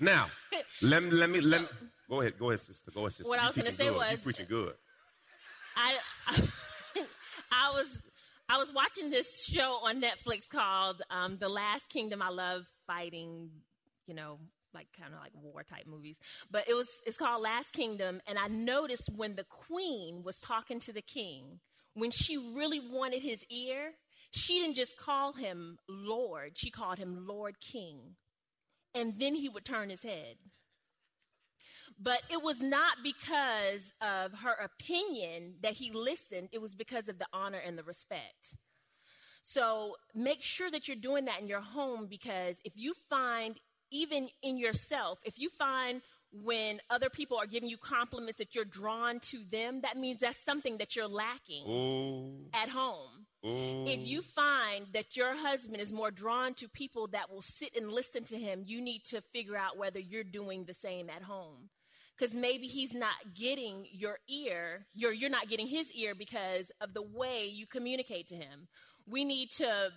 Now, 0.00 0.30
let 0.80 1.02
me 1.02 1.10
let 1.10 1.28
me 1.28 1.42
let 1.42 1.60
me 1.60 1.68
go 2.08 2.22
ahead. 2.22 2.38
Go 2.38 2.48
ahead, 2.48 2.60
sister. 2.60 2.90
Go 2.90 3.00
ahead, 3.00 3.12
sister. 3.12 3.28
What 3.28 3.38
I 3.38 3.46
was 3.48 3.56
gonna 3.56 3.72
say 3.72 3.88
good. 3.88 3.96
was- 3.96 4.12
you 4.12 4.16
preaching 4.18 4.46
good. 4.48 4.74
I, 5.76 5.98
I 7.52 7.70
was 7.72 7.86
I 8.50 8.56
was 8.56 8.72
watching 8.74 9.10
this 9.10 9.44
show 9.44 9.78
on 9.84 10.02
Netflix 10.02 10.48
called 10.48 11.02
um, 11.08 11.36
The 11.38 11.48
Last 11.48 11.88
Kingdom. 11.88 12.20
I 12.20 12.30
love 12.30 12.66
fighting, 12.84 13.48
you 14.08 14.14
know, 14.14 14.40
like 14.74 14.88
kind 14.98 15.14
of 15.14 15.20
like 15.20 15.30
war 15.40 15.62
type 15.62 15.86
movies. 15.86 16.16
But 16.50 16.68
it 16.68 16.74
was 16.74 16.88
it's 17.06 17.16
called 17.16 17.42
Last 17.42 17.72
Kingdom, 17.72 18.20
and 18.26 18.40
I 18.40 18.48
noticed 18.48 19.08
when 19.14 19.36
the 19.36 19.44
queen 19.44 20.24
was 20.24 20.36
talking 20.38 20.80
to 20.80 20.92
the 20.92 21.00
king, 21.00 21.60
when 21.94 22.10
she 22.10 22.38
really 22.38 22.80
wanted 22.80 23.22
his 23.22 23.44
ear, 23.50 23.92
she 24.32 24.58
didn't 24.58 24.74
just 24.74 24.96
call 24.96 25.32
him 25.32 25.78
Lord; 25.88 26.54
she 26.56 26.72
called 26.72 26.98
him 26.98 27.28
Lord 27.28 27.60
King, 27.60 28.16
and 28.96 29.14
then 29.20 29.36
he 29.36 29.48
would 29.48 29.64
turn 29.64 29.90
his 29.90 30.02
head. 30.02 30.34
But 32.02 32.22
it 32.30 32.42
was 32.42 32.60
not 32.60 32.96
because 33.04 33.92
of 34.00 34.32
her 34.40 34.54
opinion 34.54 35.56
that 35.62 35.74
he 35.74 35.90
listened, 35.92 36.48
it 36.52 36.60
was 36.60 36.74
because 36.74 37.08
of 37.08 37.18
the 37.18 37.26
honor 37.32 37.58
and 37.58 37.76
the 37.76 37.82
respect. 37.82 38.56
So 39.42 39.96
make 40.14 40.42
sure 40.42 40.70
that 40.70 40.88
you're 40.88 40.96
doing 40.96 41.26
that 41.26 41.40
in 41.40 41.46
your 41.48 41.60
home 41.60 42.06
because 42.08 42.56
if 42.64 42.72
you 42.74 42.94
find, 43.08 43.58
even 43.90 44.28
in 44.42 44.56
yourself, 44.58 45.18
if 45.24 45.38
you 45.38 45.50
find 45.58 46.00
when 46.32 46.80
other 46.88 47.10
people 47.10 47.36
are 47.38 47.46
giving 47.46 47.68
you 47.68 47.76
compliments 47.76 48.38
that 48.38 48.54
you're 48.54 48.64
drawn 48.64 49.18
to 49.20 49.38
them, 49.50 49.80
that 49.82 49.96
means 49.96 50.20
that's 50.20 50.38
something 50.44 50.78
that 50.78 50.94
you're 50.94 51.08
lacking 51.08 51.64
Oh, 51.66 52.30
at 52.54 52.68
home. 52.68 53.26
oh. 53.44 53.86
If 53.88 54.06
you 54.06 54.22
find 54.22 54.86
that 54.94 55.16
your 55.16 55.34
husband 55.34 55.80
is 55.80 55.90
more 55.92 56.10
drawn 56.10 56.54
to 56.54 56.68
people 56.68 57.08
that 57.08 57.30
will 57.30 57.42
sit 57.42 57.74
and 57.76 57.90
listen 57.90 58.24
to 58.24 58.38
him, 58.38 58.62
you 58.64 58.80
need 58.80 59.04
to 59.06 59.20
figure 59.32 59.56
out 59.56 59.76
whether 59.76 59.98
you're 59.98 60.22
doing 60.24 60.64
the 60.64 60.74
same 60.74 61.10
at 61.10 61.22
home. 61.22 61.68
Because 62.20 62.34
maybe 62.34 62.66
he's 62.66 62.92
not 62.92 63.14
getting 63.34 63.86
your 63.92 64.18
ear, 64.28 64.86
you're, 64.92 65.12
you're 65.12 65.30
not 65.30 65.48
getting 65.48 65.66
his 65.66 65.90
ear 65.92 66.14
because 66.14 66.70
of 66.82 66.92
the 66.92 67.00
way 67.02 67.46
you 67.46 67.66
communicate 67.66 68.28
to 68.28 68.34
him. 68.34 68.68
We 69.08 69.24
need 69.24 69.50
to 69.52 69.88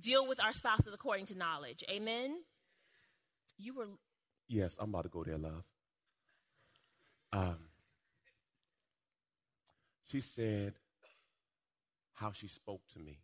deal 0.00 0.26
with 0.26 0.40
our 0.40 0.54
spouses 0.54 0.94
according 0.94 1.26
to 1.26 1.36
knowledge. 1.36 1.84
Amen? 1.90 2.38
You 3.58 3.74
were, 3.74 3.88
Yes, 4.48 4.78
I'm 4.80 4.88
about 4.88 5.02
to 5.02 5.10
go 5.10 5.22
there, 5.22 5.36
love. 5.36 5.64
Um, 7.32 7.58
she 10.10 10.20
said 10.20 10.74
how 12.14 12.32
she 12.32 12.48
spoke 12.48 12.82
to 12.94 12.98
me. 12.98 13.18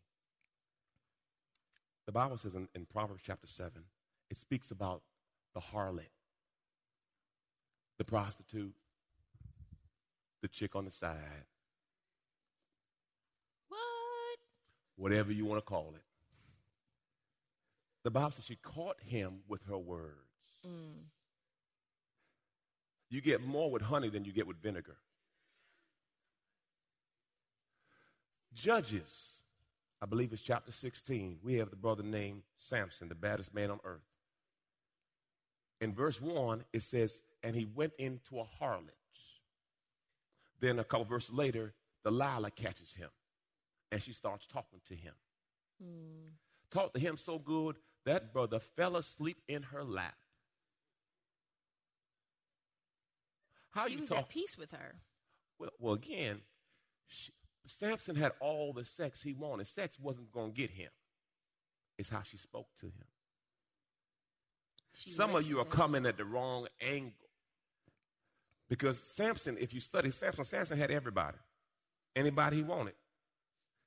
The 2.04 2.12
Bible 2.12 2.36
says 2.36 2.54
in, 2.54 2.68
in 2.74 2.86
Proverbs 2.86 3.22
chapter 3.26 3.46
7, 3.48 3.72
it 4.30 4.36
speaks 4.36 4.70
about 4.70 5.02
the 5.54 5.60
harlot, 5.60 6.10
the 7.98 8.04
prostitute, 8.04 8.74
the 10.42 10.48
chick 10.48 10.76
on 10.76 10.84
the 10.84 10.90
side, 10.90 11.46
what? 13.68 13.78
whatever 14.96 15.32
you 15.32 15.44
want 15.44 15.58
to 15.58 15.64
call 15.64 15.92
it. 15.94 16.02
The 18.04 18.10
Bible 18.10 18.30
says 18.30 18.44
she 18.44 18.56
caught 18.56 19.00
him 19.00 19.40
with 19.48 19.64
her 19.64 19.78
words. 19.78 20.14
Mm. 20.64 21.06
You 23.08 23.20
get 23.20 23.44
more 23.44 23.70
with 23.70 23.82
honey 23.82 24.08
than 24.08 24.24
you 24.24 24.32
get 24.32 24.46
with 24.46 24.62
vinegar. 24.62 24.96
Judges, 28.54 29.42
I 30.00 30.06
believe 30.06 30.32
it's 30.32 30.42
chapter 30.42 30.72
16. 30.72 31.38
We 31.42 31.54
have 31.54 31.70
the 31.70 31.76
brother 31.76 32.02
named 32.02 32.42
Samson, 32.58 33.08
the 33.08 33.14
baddest 33.14 33.54
man 33.54 33.70
on 33.70 33.80
earth. 33.84 34.00
In 35.80 35.92
verse 35.94 36.20
1, 36.20 36.64
it 36.72 36.82
says, 36.82 37.20
And 37.42 37.54
he 37.54 37.64
went 37.66 37.92
into 37.98 38.40
a 38.40 38.44
harlot. 38.60 38.90
Then 40.60 40.78
a 40.78 40.84
couple 40.84 41.04
verses 41.04 41.34
later, 41.34 41.74
Delilah 42.04 42.50
catches 42.50 42.92
him 42.94 43.10
and 43.92 44.02
she 44.02 44.12
starts 44.12 44.46
talking 44.46 44.80
to 44.88 44.94
him. 44.94 45.12
Hmm. 45.82 46.28
Talked 46.70 46.94
to 46.94 47.00
him 47.00 47.16
so 47.16 47.38
good 47.38 47.76
that 48.04 48.32
brother 48.32 48.58
fell 48.60 48.96
asleep 48.96 49.38
in 49.48 49.62
her 49.64 49.84
lap. 49.84 50.14
How 53.70 53.86
He 53.86 53.94
you 53.94 54.00
was 54.00 54.08
talk? 54.08 54.18
at 54.20 54.28
peace 54.28 54.56
with 54.56 54.70
her. 54.72 54.94
Well, 55.58 55.70
well 55.78 55.94
again, 55.94 56.40
she, 57.06 57.32
Samson 57.66 58.16
had 58.16 58.32
all 58.40 58.72
the 58.72 58.84
sex 58.84 59.20
he 59.22 59.32
wanted. 59.32 59.66
Sex 59.66 59.98
wasn't 60.00 60.32
going 60.32 60.52
to 60.52 60.56
get 60.56 60.70
him. 60.70 60.90
It's 61.98 62.08
how 62.08 62.22
she 62.22 62.36
spoke 62.36 62.68
to 62.80 62.86
him. 62.86 63.04
She 65.02 65.10
Some 65.10 65.34
of 65.34 65.46
you 65.46 65.56
are 65.56 65.58
listened 65.58 65.70
to 65.70 65.76
him. 65.76 65.80
coming 65.80 66.06
at 66.06 66.16
the 66.16 66.24
wrong 66.24 66.66
angle. 66.80 67.12
Because 68.68 68.98
Samson, 68.98 69.56
if 69.60 69.72
you 69.72 69.80
study 69.80 70.10
Samson, 70.10 70.44
Samson 70.44 70.78
had 70.78 70.90
everybody, 70.90 71.38
anybody 72.16 72.56
he 72.56 72.62
wanted. 72.62 72.94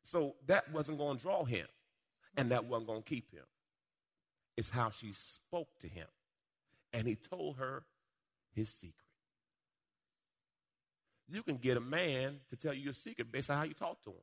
So 0.03 0.35
that 0.47 0.71
wasn't 0.71 0.97
going 0.97 1.17
to 1.17 1.23
draw 1.23 1.43
him, 1.43 1.67
and 2.37 2.51
that 2.51 2.65
wasn't 2.65 2.87
going 2.87 3.03
to 3.03 3.09
keep 3.09 3.31
him. 3.31 3.43
It's 4.55 4.69
how 4.69 4.89
she 4.89 5.11
spoke 5.13 5.67
to 5.81 5.87
him. 5.87 6.07
And 6.93 7.07
he 7.07 7.15
told 7.15 7.57
her 7.57 7.83
his 8.55 8.69
secret. 8.69 8.95
You 11.27 11.43
can 11.43 11.57
get 11.57 11.77
a 11.77 11.81
man 11.81 12.39
to 12.49 12.55
tell 12.55 12.73
you 12.73 12.81
your 12.81 12.93
secret 12.93 13.31
based 13.31 13.49
on 13.49 13.57
how 13.57 13.63
you 13.63 13.73
talk 13.73 14.01
to 14.03 14.09
him. 14.09 14.15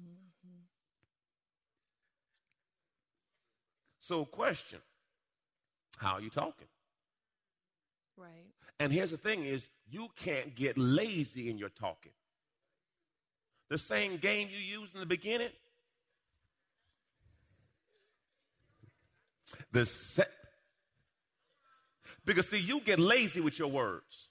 Mm-hmm. 0.00 0.60
So, 4.00 4.24
question 4.24 4.78
How 5.96 6.14
are 6.14 6.20
you 6.20 6.30
talking? 6.30 6.68
Right. 8.16 8.46
And 8.78 8.92
here's 8.92 9.10
the 9.10 9.16
thing 9.16 9.44
is 9.44 9.68
you 9.88 10.08
can't 10.16 10.54
get 10.54 10.76
lazy 10.78 11.50
in 11.50 11.58
your 11.58 11.70
talking. 11.70 12.12
The 13.68 13.78
same 13.78 14.18
game 14.18 14.48
you 14.50 14.80
used 14.80 14.94
in 14.94 15.00
the 15.00 15.06
beginning. 15.06 15.50
The 19.72 19.86
set, 19.86 20.30
because 22.24 22.48
see, 22.48 22.58
you 22.58 22.80
get 22.80 22.98
lazy 22.98 23.40
with 23.40 23.58
your 23.58 23.68
words. 23.68 24.28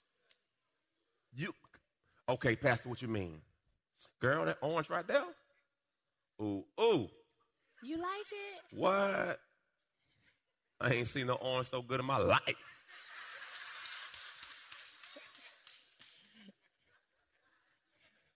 You 1.34 1.52
okay, 2.28 2.56
Pastor, 2.56 2.88
what 2.88 3.02
you 3.02 3.08
mean? 3.08 3.40
Girl, 4.20 4.44
that 4.46 4.58
orange 4.62 4.88
right 4.88 5.06
there? 5.06 5.24
Ooh, 6.40 6.64
ooh. 6.80 7.08
You 7.82 7.96
like 7.98 8.26
it? 8.32 8.78
What? 8.78 9.40
I 10.80 10.92
ain't 10.92 11.08
seen 11.08 11.26
no 11.28 11.34
orange 11.34 11.68
so 11.68 11.82
good 11.82 12.00
in 12.00 12.06
my 12.06 12.18
life. 12.18 12.40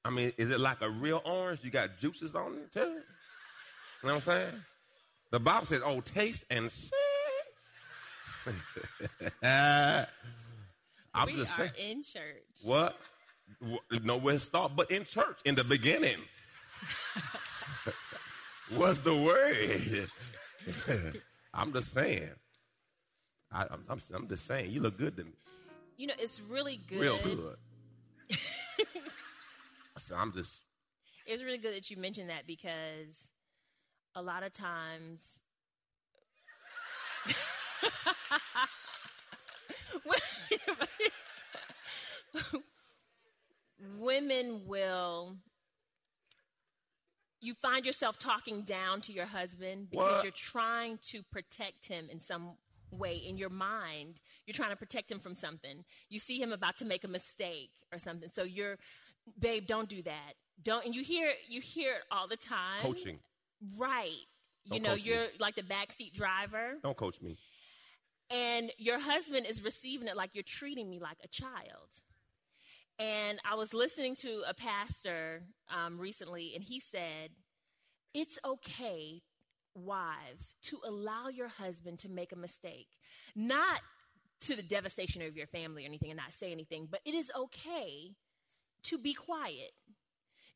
I 0.04 0.10
mean, 0.10 0.32
is 0.38 0.50
it 0.50 0.58
like 0.60 0.80
a 0.80 0.88
real 0.90 1.20
orange? 1.24 1.60
You 1.62 1.70
got 1.70 1.98
juices 1.98 2.34
on 2.34 2.54
it 2.56 2.72
too? 2.72 2.80
You 2.80 2.86
know 4.08 4.14
what 4.14 4.14
I'm 4.14 4.20
saying? 4.22 4.54
The 5.30 5.40
Bible 5.40 5.66
says, 5.66 5.82
oh, 5.84 6.00
taste 6.00 6.44
and 6.50 6.72
see. 6.72 6.90
I'm 9.42 10.06
we 11.26 11.36
just 11.36 11.52
are 11.58 11.68
saying. 11.68 11.72
in 11.78 12.02
church. 12.02 12.44
What? 12.62 12.96
Wh- 13.62 14.02
Nowhere 14.02 14.34
to 14.34 14.40
start 14.40 14.72
but 14.74 14.90
in 14.90 15.04
church 15.04 15.38
in 15.44 15.54
the 15.54 15.64
beginning. 15.64 16.16
was 18.76 19.00
the 19.02 19.14
word. 19.14 20.08
I'm 21.52 21.72
just 21.72 21.92
saying. 21.92 22.30
I, 23.52 23.62
I'm, 23.70 23.84
I'm, 23.88 24.00
I'm 24.14 24.28
just 24.28 24.46
saying. 24.46 24.70
You 24.70 24.80
look 24.80 24.96
good 24.96 25.16
to 25.16 25.24
me. 25.24 25.32
You 25.96 26.06
know, 26.06 26.14
it's 26.18 26.40
really 26.40 26.80
good. 26.88 27.00
Real 27.00 27.18
good. 27.18 27.56
I 28.30 28.36
said, 29.98 30.16
I'm 30.18 30.32
just. 30.32 30.60
It's 31.26 31.42
really 31.42 31.58
good 31.58 31.74
that 31.74 31.90
you 31.90 31.96
mentioned 31.96 32.30
that 32.30 32.46
because 32.46 33.14
a 34.14 34.22
lot 34.22 34.42
of 34.42 34.52
times 34.52 35.20
women 43.98 44.62
will 44.66 45.36
you 47.40 47.54
find 47.54 47.84
yourself 47.86 48.18
talking 48.18 48.62
down 48.62 49.00
to 49.02 49.12
your 49.12 49.26
husband 49.26 49.88
because 49.90 50.16
What? 50.16 50.24
you're 50.24 50.32
trying 50.32 50.98
to 51.10 51.22
protect 51.32 51.86
him 51.86 52.08
in 52.10 52.20
some 52.20 52.52
way 52.90 53.16
in 53.16 53.38
your 53.38 53.50
mind 53.50 54.20
you're 54.46 54.54
trying 54.54 54.70
to 54.70 54.76
protect 54.76 55.10
him 55.12 55.20
from 55.20 55.34
something 55.34 55.84
you 56.08 56.18
see 56.18 56.40
him 56.40 56.52
about 56.52 56.76
to 56.78 56.84
make 56.84 57.04
a 57.04 57.08
mistake 57.08 57.70
or 57.92 57.98
something 58.00 58.28
so 58.34 58.42
you're 58.42 58.76
babe 59.38 59.66
don't 59.68 59.88
do 59.88 60.02
that 60.02 60.34
don't 60.64 60.84
and 60.84 60.94
you 60.94 61.02
hear 61.04 61.30
you 61.48 61.60
hear 61.60 61.92
it 61.94 62.02
all 62.10 62.26
the 62.26 62.36
time 62.36 62.82
Coaching. 62.82 63.20
right 63.78 64.10
you 64.64 64.72
Don't 64.72 64.82
know 64.82 64.94
you're 64.94 65.26
like 65.38 65.54
the 65.54 65.62
backseat 65.62 66.14
driver 66.14 66.74
Don't 66.82 66.96
coach 66.96 67.22
me. 67.22 67.38
and 68.28 68.70
your 68.76 68.98
husband 68.98 69.46
is 69.46 69.62
receiving 69.62 70.08
it 70.08 70.16
like 70.16 70.30
you're 70.34 70.42
treating 70.44 70.90
me 70.90 70.98
like 70.98 71.16
a 71.24 71.28
child. 71.28 71.88
And 73.00 73.40
I 73.50 73.54
was 73.54 73.72
listening 73.72 74.14
to 74.16 74.42
a 74.46 74.52
pastor 74.52 75.42
um, 75.74 75.98
recently, 75.98 76.52
and 76.54 76.62
he 76.62 76.82
said, 76.92 77.30
It's 78.12 78.38
okay, 78.44 79.22
wives, 79.74 80.54
to 80.64 80.78
allow 80.84 81.28
your 81.28 81.48
husband 81.48 82.00
to 82.00 82.10
make 82.10 82.32
a 82.32 82.36
mistake, 82.36 82.88
not 83.34 83.80
to 84.42 84.54
the 84.54 84.62
devastation 84.62 85.22
of 85.22 85.34
your 85.34 85.46
family 85.46 85.84
or 85.84 85.88
anything, 85.88 86.10
and 86.10 86.18
not 86.18 86.34
say 86.38 86.52
anything, 86.52 86.88
but 86.90 87.00
it 87.06 87.14
is 87.14 87.32
okay 87.34 88.10
to 88.82 88.98
be 88.98 89.14
quiet. 89.14 89.72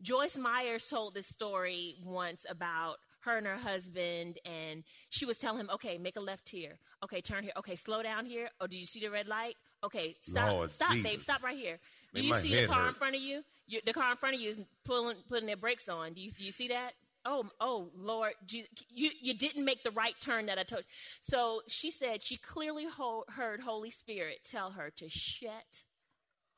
Joyce 0.02 0.36
Myers 0.36 0.86
told 0.86 1.14
this 1.14 1.26
story 1.26 1.96
once 2.04 2.44
about 2.46 2.96
her 3.20 3.38
and 3.38 3.46
her 3.46 3.56
husband, 3.56 4.38
and 4.44 4.84
she 5.08 5.24
was 5.24 5.38
telling 5.38 5.60
him, 5.60 5.70
"Okay, 5.70 5.96
make 5.96 6.16
a 6.16 6.20
left 6.20 6.50
here. 6.50 6.78
Okay, 7.02 7.22
turn 7.22 7.42
here. 7.42 7.54
Okay, 7.56 7.76
slow 7.76 8.02
down 8.02 8.26
here. 8.26 8.50
Oh, 8.60 8.66
do 8.66 8.76
you 8.76 8.84
see 8.84 9.00
the 9.00 9.08
red 9.08 9.28
light? 9.28 9.56
Okay, 9.82 10.16
stop, 10.20 10.50
Lord 10.50 10.70
stop, 10.70 10.96
babe, 11.02 11.20
stop 11.20 11.42
right 11.42 11.56
here. 11.56 11.78
Do 12.14 12.22
you 12.22 12.34
see 12.40 12.50
the 12.50 12.60
head 12.60 12.68
car 12.68 12.88
in 12.88 12.94
front 12.94 13.16
of 13.16 13.22
you? 13.22 13.42
you? 13.66 13.80
The 13.84 13.92
car 13.92 14.12
in 14.12 14.16
front 14.16 14.34
of 14.34 14.40
you 14.40 14.50
is 14.50 14.58
pulling, 14.84 15.16
putting 15.28 15.46
their 15.46 15.56
brakes 15.56 15.88
on. 15.88 16.12
Do 16.14 16.20
you, 16.20 16.30
do 16.30 16.44
you 16.44 16.52
see 16.52 16.68
that? 16.68 16.92
Oh, 17.26 17.46
oh, 17.60 17.88
Lord, 17.96 18.34
Jesus, 18.46 18.68
you 18.90 19.10
you 19.18 19.32
didn't 19.32 19.64
make 19.64 19.82
the 19.82 19.90
right 19.92 20.14
turn 20.20 20.46
that 20.46 20.58
I 20.58 20.62
told. 20.62 20.82
You. 20.82 20.86
So 21.22 21.62
she 21.66 21.90
said 21.90 22.22
she 22.22 22.36
clearly 22.36 22.86
ho- 22.86 23.24
heard 23.28 23.60
Holy 23.60 23.90
Spirit 23.90 24.40
tell 24.44 24.70
her 24.72 24.90
to 24.96 25.08
shut 25.08 25.82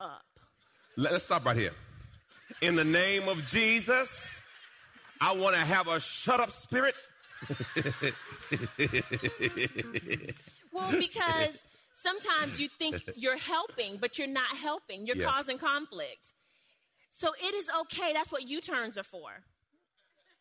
up. 0.01 0.25
Let, 0.97 1.13
us 1.13 1.23
stop 1.23 1.45
right 1.45 1.55
here. 1.55 1.71
In 2.61 2.75
the 2.75 2.83
name 2.83 3.29
of 3.29 3.45
Jesus, 3.45 4.41
I 5.21 5.33
want 5.35 5.55
to 5.55 5.61
have 5.61 5.87
a 5.87 5.99
shut 5.99 6.39
up 6.39 6.51
spirit. 6.51 6.95
Well, 10.77 10.91
because 10.99 11.55
sometimes 12.03 12.59
you 12.59 12.69
think 12.79 12.95
you're 13.15 13.37
helping, 13.37 13.97
but 13.97 14.17
you're 14.17 14.27
not 14.41 14.55
helping. 14.55 15.05
You're 15.07 15.15
Yes. 15.17 15.27
causing 15.33 15.57
conflict. 15.57 16.33
So 17.11 17.29
it 17.41 17.53
is 17.55 17.67
okay. 17.81 18.13
That's 18.13 18.31
what 18.31 18.47
U 18.47 18.61
turns 18.61 18.97
are 18.97 19.03
for. 19.03 19.29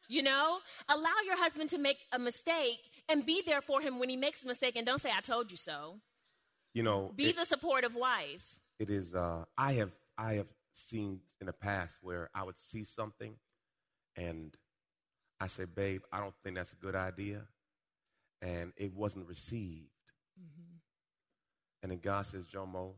You 0.08 0.22
know, 0.22 0.58
allow 0.88 1.14
your 1.26 1.36
husband 1.36 1.70
to 1.70 1.78
make 1.78 1.98
a 2.12 2.18
mistake 2.18 2.78
and 3.08 3.26
be 3.26 3.42
there 3.44 3.60
for 3.60 3.80
him 3.80 3.98
when 3.98 4.08
he 4.08 4.16
makes 4.16 4.44
a 4.44 4.46
mistake 4.46 4.76
and 4.76 4.86
don't 4.86 5.02
say, 5.02 5.10
I 5.16 5.20
told 5.20 5.50
you 5.50 5.56
so. 5.56 5.96
You 6.74 6.82
know, 6.84 7.12
Be 7.16 7.30
it- 7.30 7.36
the 7.36 7.44
supportive 7.44 7.94
wife. 7.94 8.44
it 8.78 8.90
is 8.90 9.14
uh 9.14 9.42
i 9.56 9.72
have 9.80 9.90
i 10.18 10.34
have 10.34 10.46
seen 10.74 11.20
in 11.40 11.46
the 11.46 11.52
past 11.52 11.94
where 12.02 12.28
i 12.34 12.42
would 12.42 12.58
see 12.70 12.84
something 12.84 13.34
and 14.16 14.54
i 15.40 15.46
say 15.46 15.64
babe 15.64 16.02
i 16.12 16.20
don't 16.20 16.34
think 16.44 16.56
that's 16.56 16.72
a 16.74 16.76
good 16.86 16.94
idea 16.94 17.40
and 18.42 18.74
it 18.76 18.92
wasn't 18.92 19.26
received 19.26 19.88
and 21.86 21.92
then 21.92 22.00
god 22.02 22.26
says 22.26 22.44
jomo 22.52 22.94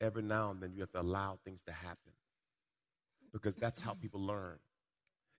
every 0.00 0.22
now 0.22 0.50
and 0.50 0.62
then 0.62 0.72
you 0.72 0.80
have 0.80 0.90
to 0.90 1.00
allow 1.00 1.38
things 1.44 1.60
to 1.66 1.72
happen 1.72 2.12
because 3.30 3.54
that's 3.56 3.78
how 3.78 3.92
people 3.92 4.20
learn 4.20 4.58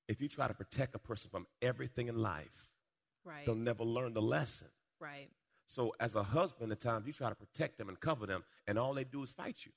if 0.08 0.21
you 0.21 0.27
try 0.29 0.47
to 0.47 0.53
protect 0.53 0.93
a 0.93 0.99
person 0.99 1.31
from 1.31 1.47
everything 1.63 2.08
in 2.08 2.15
life 2.17 2.69
Right. 3.23 3.43
they'll 3.47 3.55
never 3.55 3.84
learn 3.84 4.13
the 4.13 4.21
lesson 4.21 4.67
Right. 4.99 5.29
so 5.65 5.95
as 5.99 6.13
a 6.13 6.21
husband, 6.21 6.71
at 6.71 6.79
times 6.79 7.08
you 7.08 7.13
try 7.13 7.29
to 7.29 7.36
protect 7.36 7.79
them 7.79 7.89
and 7.89 7.99
cover 7.99 8.27
them, 8.27 8.43
and 8.67 8.77
all 8.77 8.93
they 8.93 9.03
do 9.03 9.23
is 9.23 9.31
fight 9.31 9.58
you. 9.65 9.71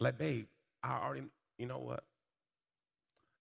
Like, 0.00 0.16
babe, 0.16 0.46
I 0.82 0.98
already, 1.04 1.26
you 1.58 1.66
know 1.66 1.78
what? 1.80 2.02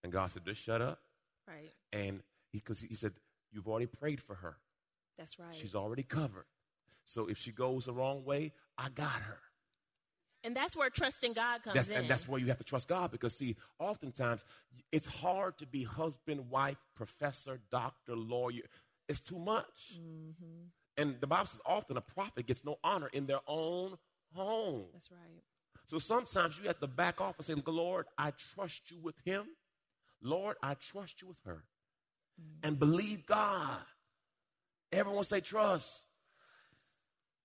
And 0.04 0.12
God 0.12 0.32
said, 0.32 0.44
just 0.46 0.62
shut 0.62 0.82
up. 0.82 1.00
Right. 1.48 1.72
And 1.94 2.22
he, 2.52 2.60
cause 2.60 2.82
he 2.82 2.94
said, 2.94 3.14
you've 3.54 3.70
already 3.70 3.86
prayed 3.86 4.22
for 4.22 4.36
her. 4.36 4.58
That's 5.18 5.40
right. 5.40 5.56
She's 5.56 5.76
already 5.76 6.04
covered. 6.04 6.46
So 7.10 7.26
if 7.28 7.40
she 7.40 7.52
goes 7.52 7.86
the 7.86 7.94
wrong 7.94 8.24
way, 8.24 8.54
I 8.78 8.90
got 8.90 9.22
her. 9.24 9.40
and 10.44 10.56
that's 10.56 10.76
where 10.76 10.90
trusting 10.92 11.34
God 11.34 11.64
comes 11.64 11.76
That's, 11.76 11.90
in. 11.90 11.98
and 11.98 12.08
that's 12.08 12.28
where 12.28 12.40
you 12.40 12.46
have 12.48 12.60
to 12.60 12.64
trust 12.64 12.88
God 12.88 13.10
because, 13.12 13.36
see, 13.36 13.56
oftentimes 13.80 14.46
it's 14.92 15.08
hard 15.08 15.58
to 15.58 15.66
be 15.66 15.84
husband, 15.84 16.50
wife, 16.52 16.78
professor, 16.96 17.60
doctor, 17.72 18.16
lawyer. 18.16 18.62
It's 19.08 19.22
too 19.22 19.40
much. 19.40 19.98
Mm-hmm. 20.00 20.68
And 20.98 21.16
the 21.20 21.26
Bible 21.26 21.48
says 21.48 21.60
often 21.66 21.98
a 21.98 22.02
prophet 22.02 22.46
gets 22.46 22.64
no 22.64 22.78
honor 22.84 23.10
in 23.12 23.26
their 23.26 23.40
own 23.48 23.98
home. 24.36 24.86
That's 24.94 25.10
right. 25.12 25.42
So 25.88 25.98
sometimes 25.98 26.60
you 26.60 26.68
have 26.68 26.80
to 26.80 26.88
back 26.88 27.20
off 27.20 27.38
and 27.38 27.46
say, 27.46 27.56
Lord, 27.66 28.06
I 28.18 28.34
trust 28.54 28.92
you 28.92 29.00
with 29.02 29.16
him. 29.26 29.46
Lord, 30.22 30.58
I 30.62 30.76
trust 30.76 31.22
you 31.24 31.28
with 31.28 31.40
her. 31.46 31.64
And 32.62 32.78
believe 32.78 33.26
God. 33.26 33.80
Everyone 34.92 35.24
say 35.24 35.42
trust. 35.42 36.04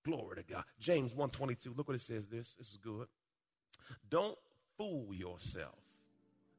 Glory 0.05 0.37
to 0.37 0.43
God. 0.43 0.65
James 0.79 1.13
122. 1.13 1.75
Look 1.77 1.89
what 1.89 1.95
it 1.95 2.03
says 2.03 2.27
this. 2.31 2.55
This 2.59 2.69
is 2.69 2.79
good. 2.83 3.07
Don't 4.11 4.37
fool 4.77 5.15
yourself 5.15 5.79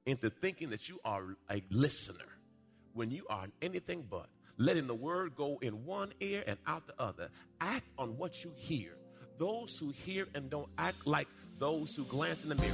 into 0.05 0.29
thinking 0.29 0.69
that 0.71 0.89
you 0.89 0.99
are 1.05 1.23
a 1.51 1.63
listener 1.69 2.25
when 2.93 3.11
you 3.11 3.25
are 3.29 3.47
anything 3.61 4.05
but. 4.09 4.27
Letting 4.57 4.87
the 4.87 4.95
word 4.95 5.35
go 5.35 5.59
in 5.61 5.85
one 5.85 6.13
ear 6.21 6.43
and 6.47 6.57
out 6.65 6.87
the 6.87 6.93
other. 6.97 7.29
Act 7.59 7.85
on 7.97 8.17
what 8.17 8.43
you 8.43 8.53
hear. 8.55 8.95
Those 9.37 9.75
who 9.79 9.89
hear 9.89 10.27
and 10.33 10.49
don't 10.49 10.69
act 10.77 11.05
like 11.05 11.27
those 11.59 11.93
who 11.93 12.05
glance 12.05 12.43
in 12.43 12.49
the 12.49 12.55
mirror 12.55 12.73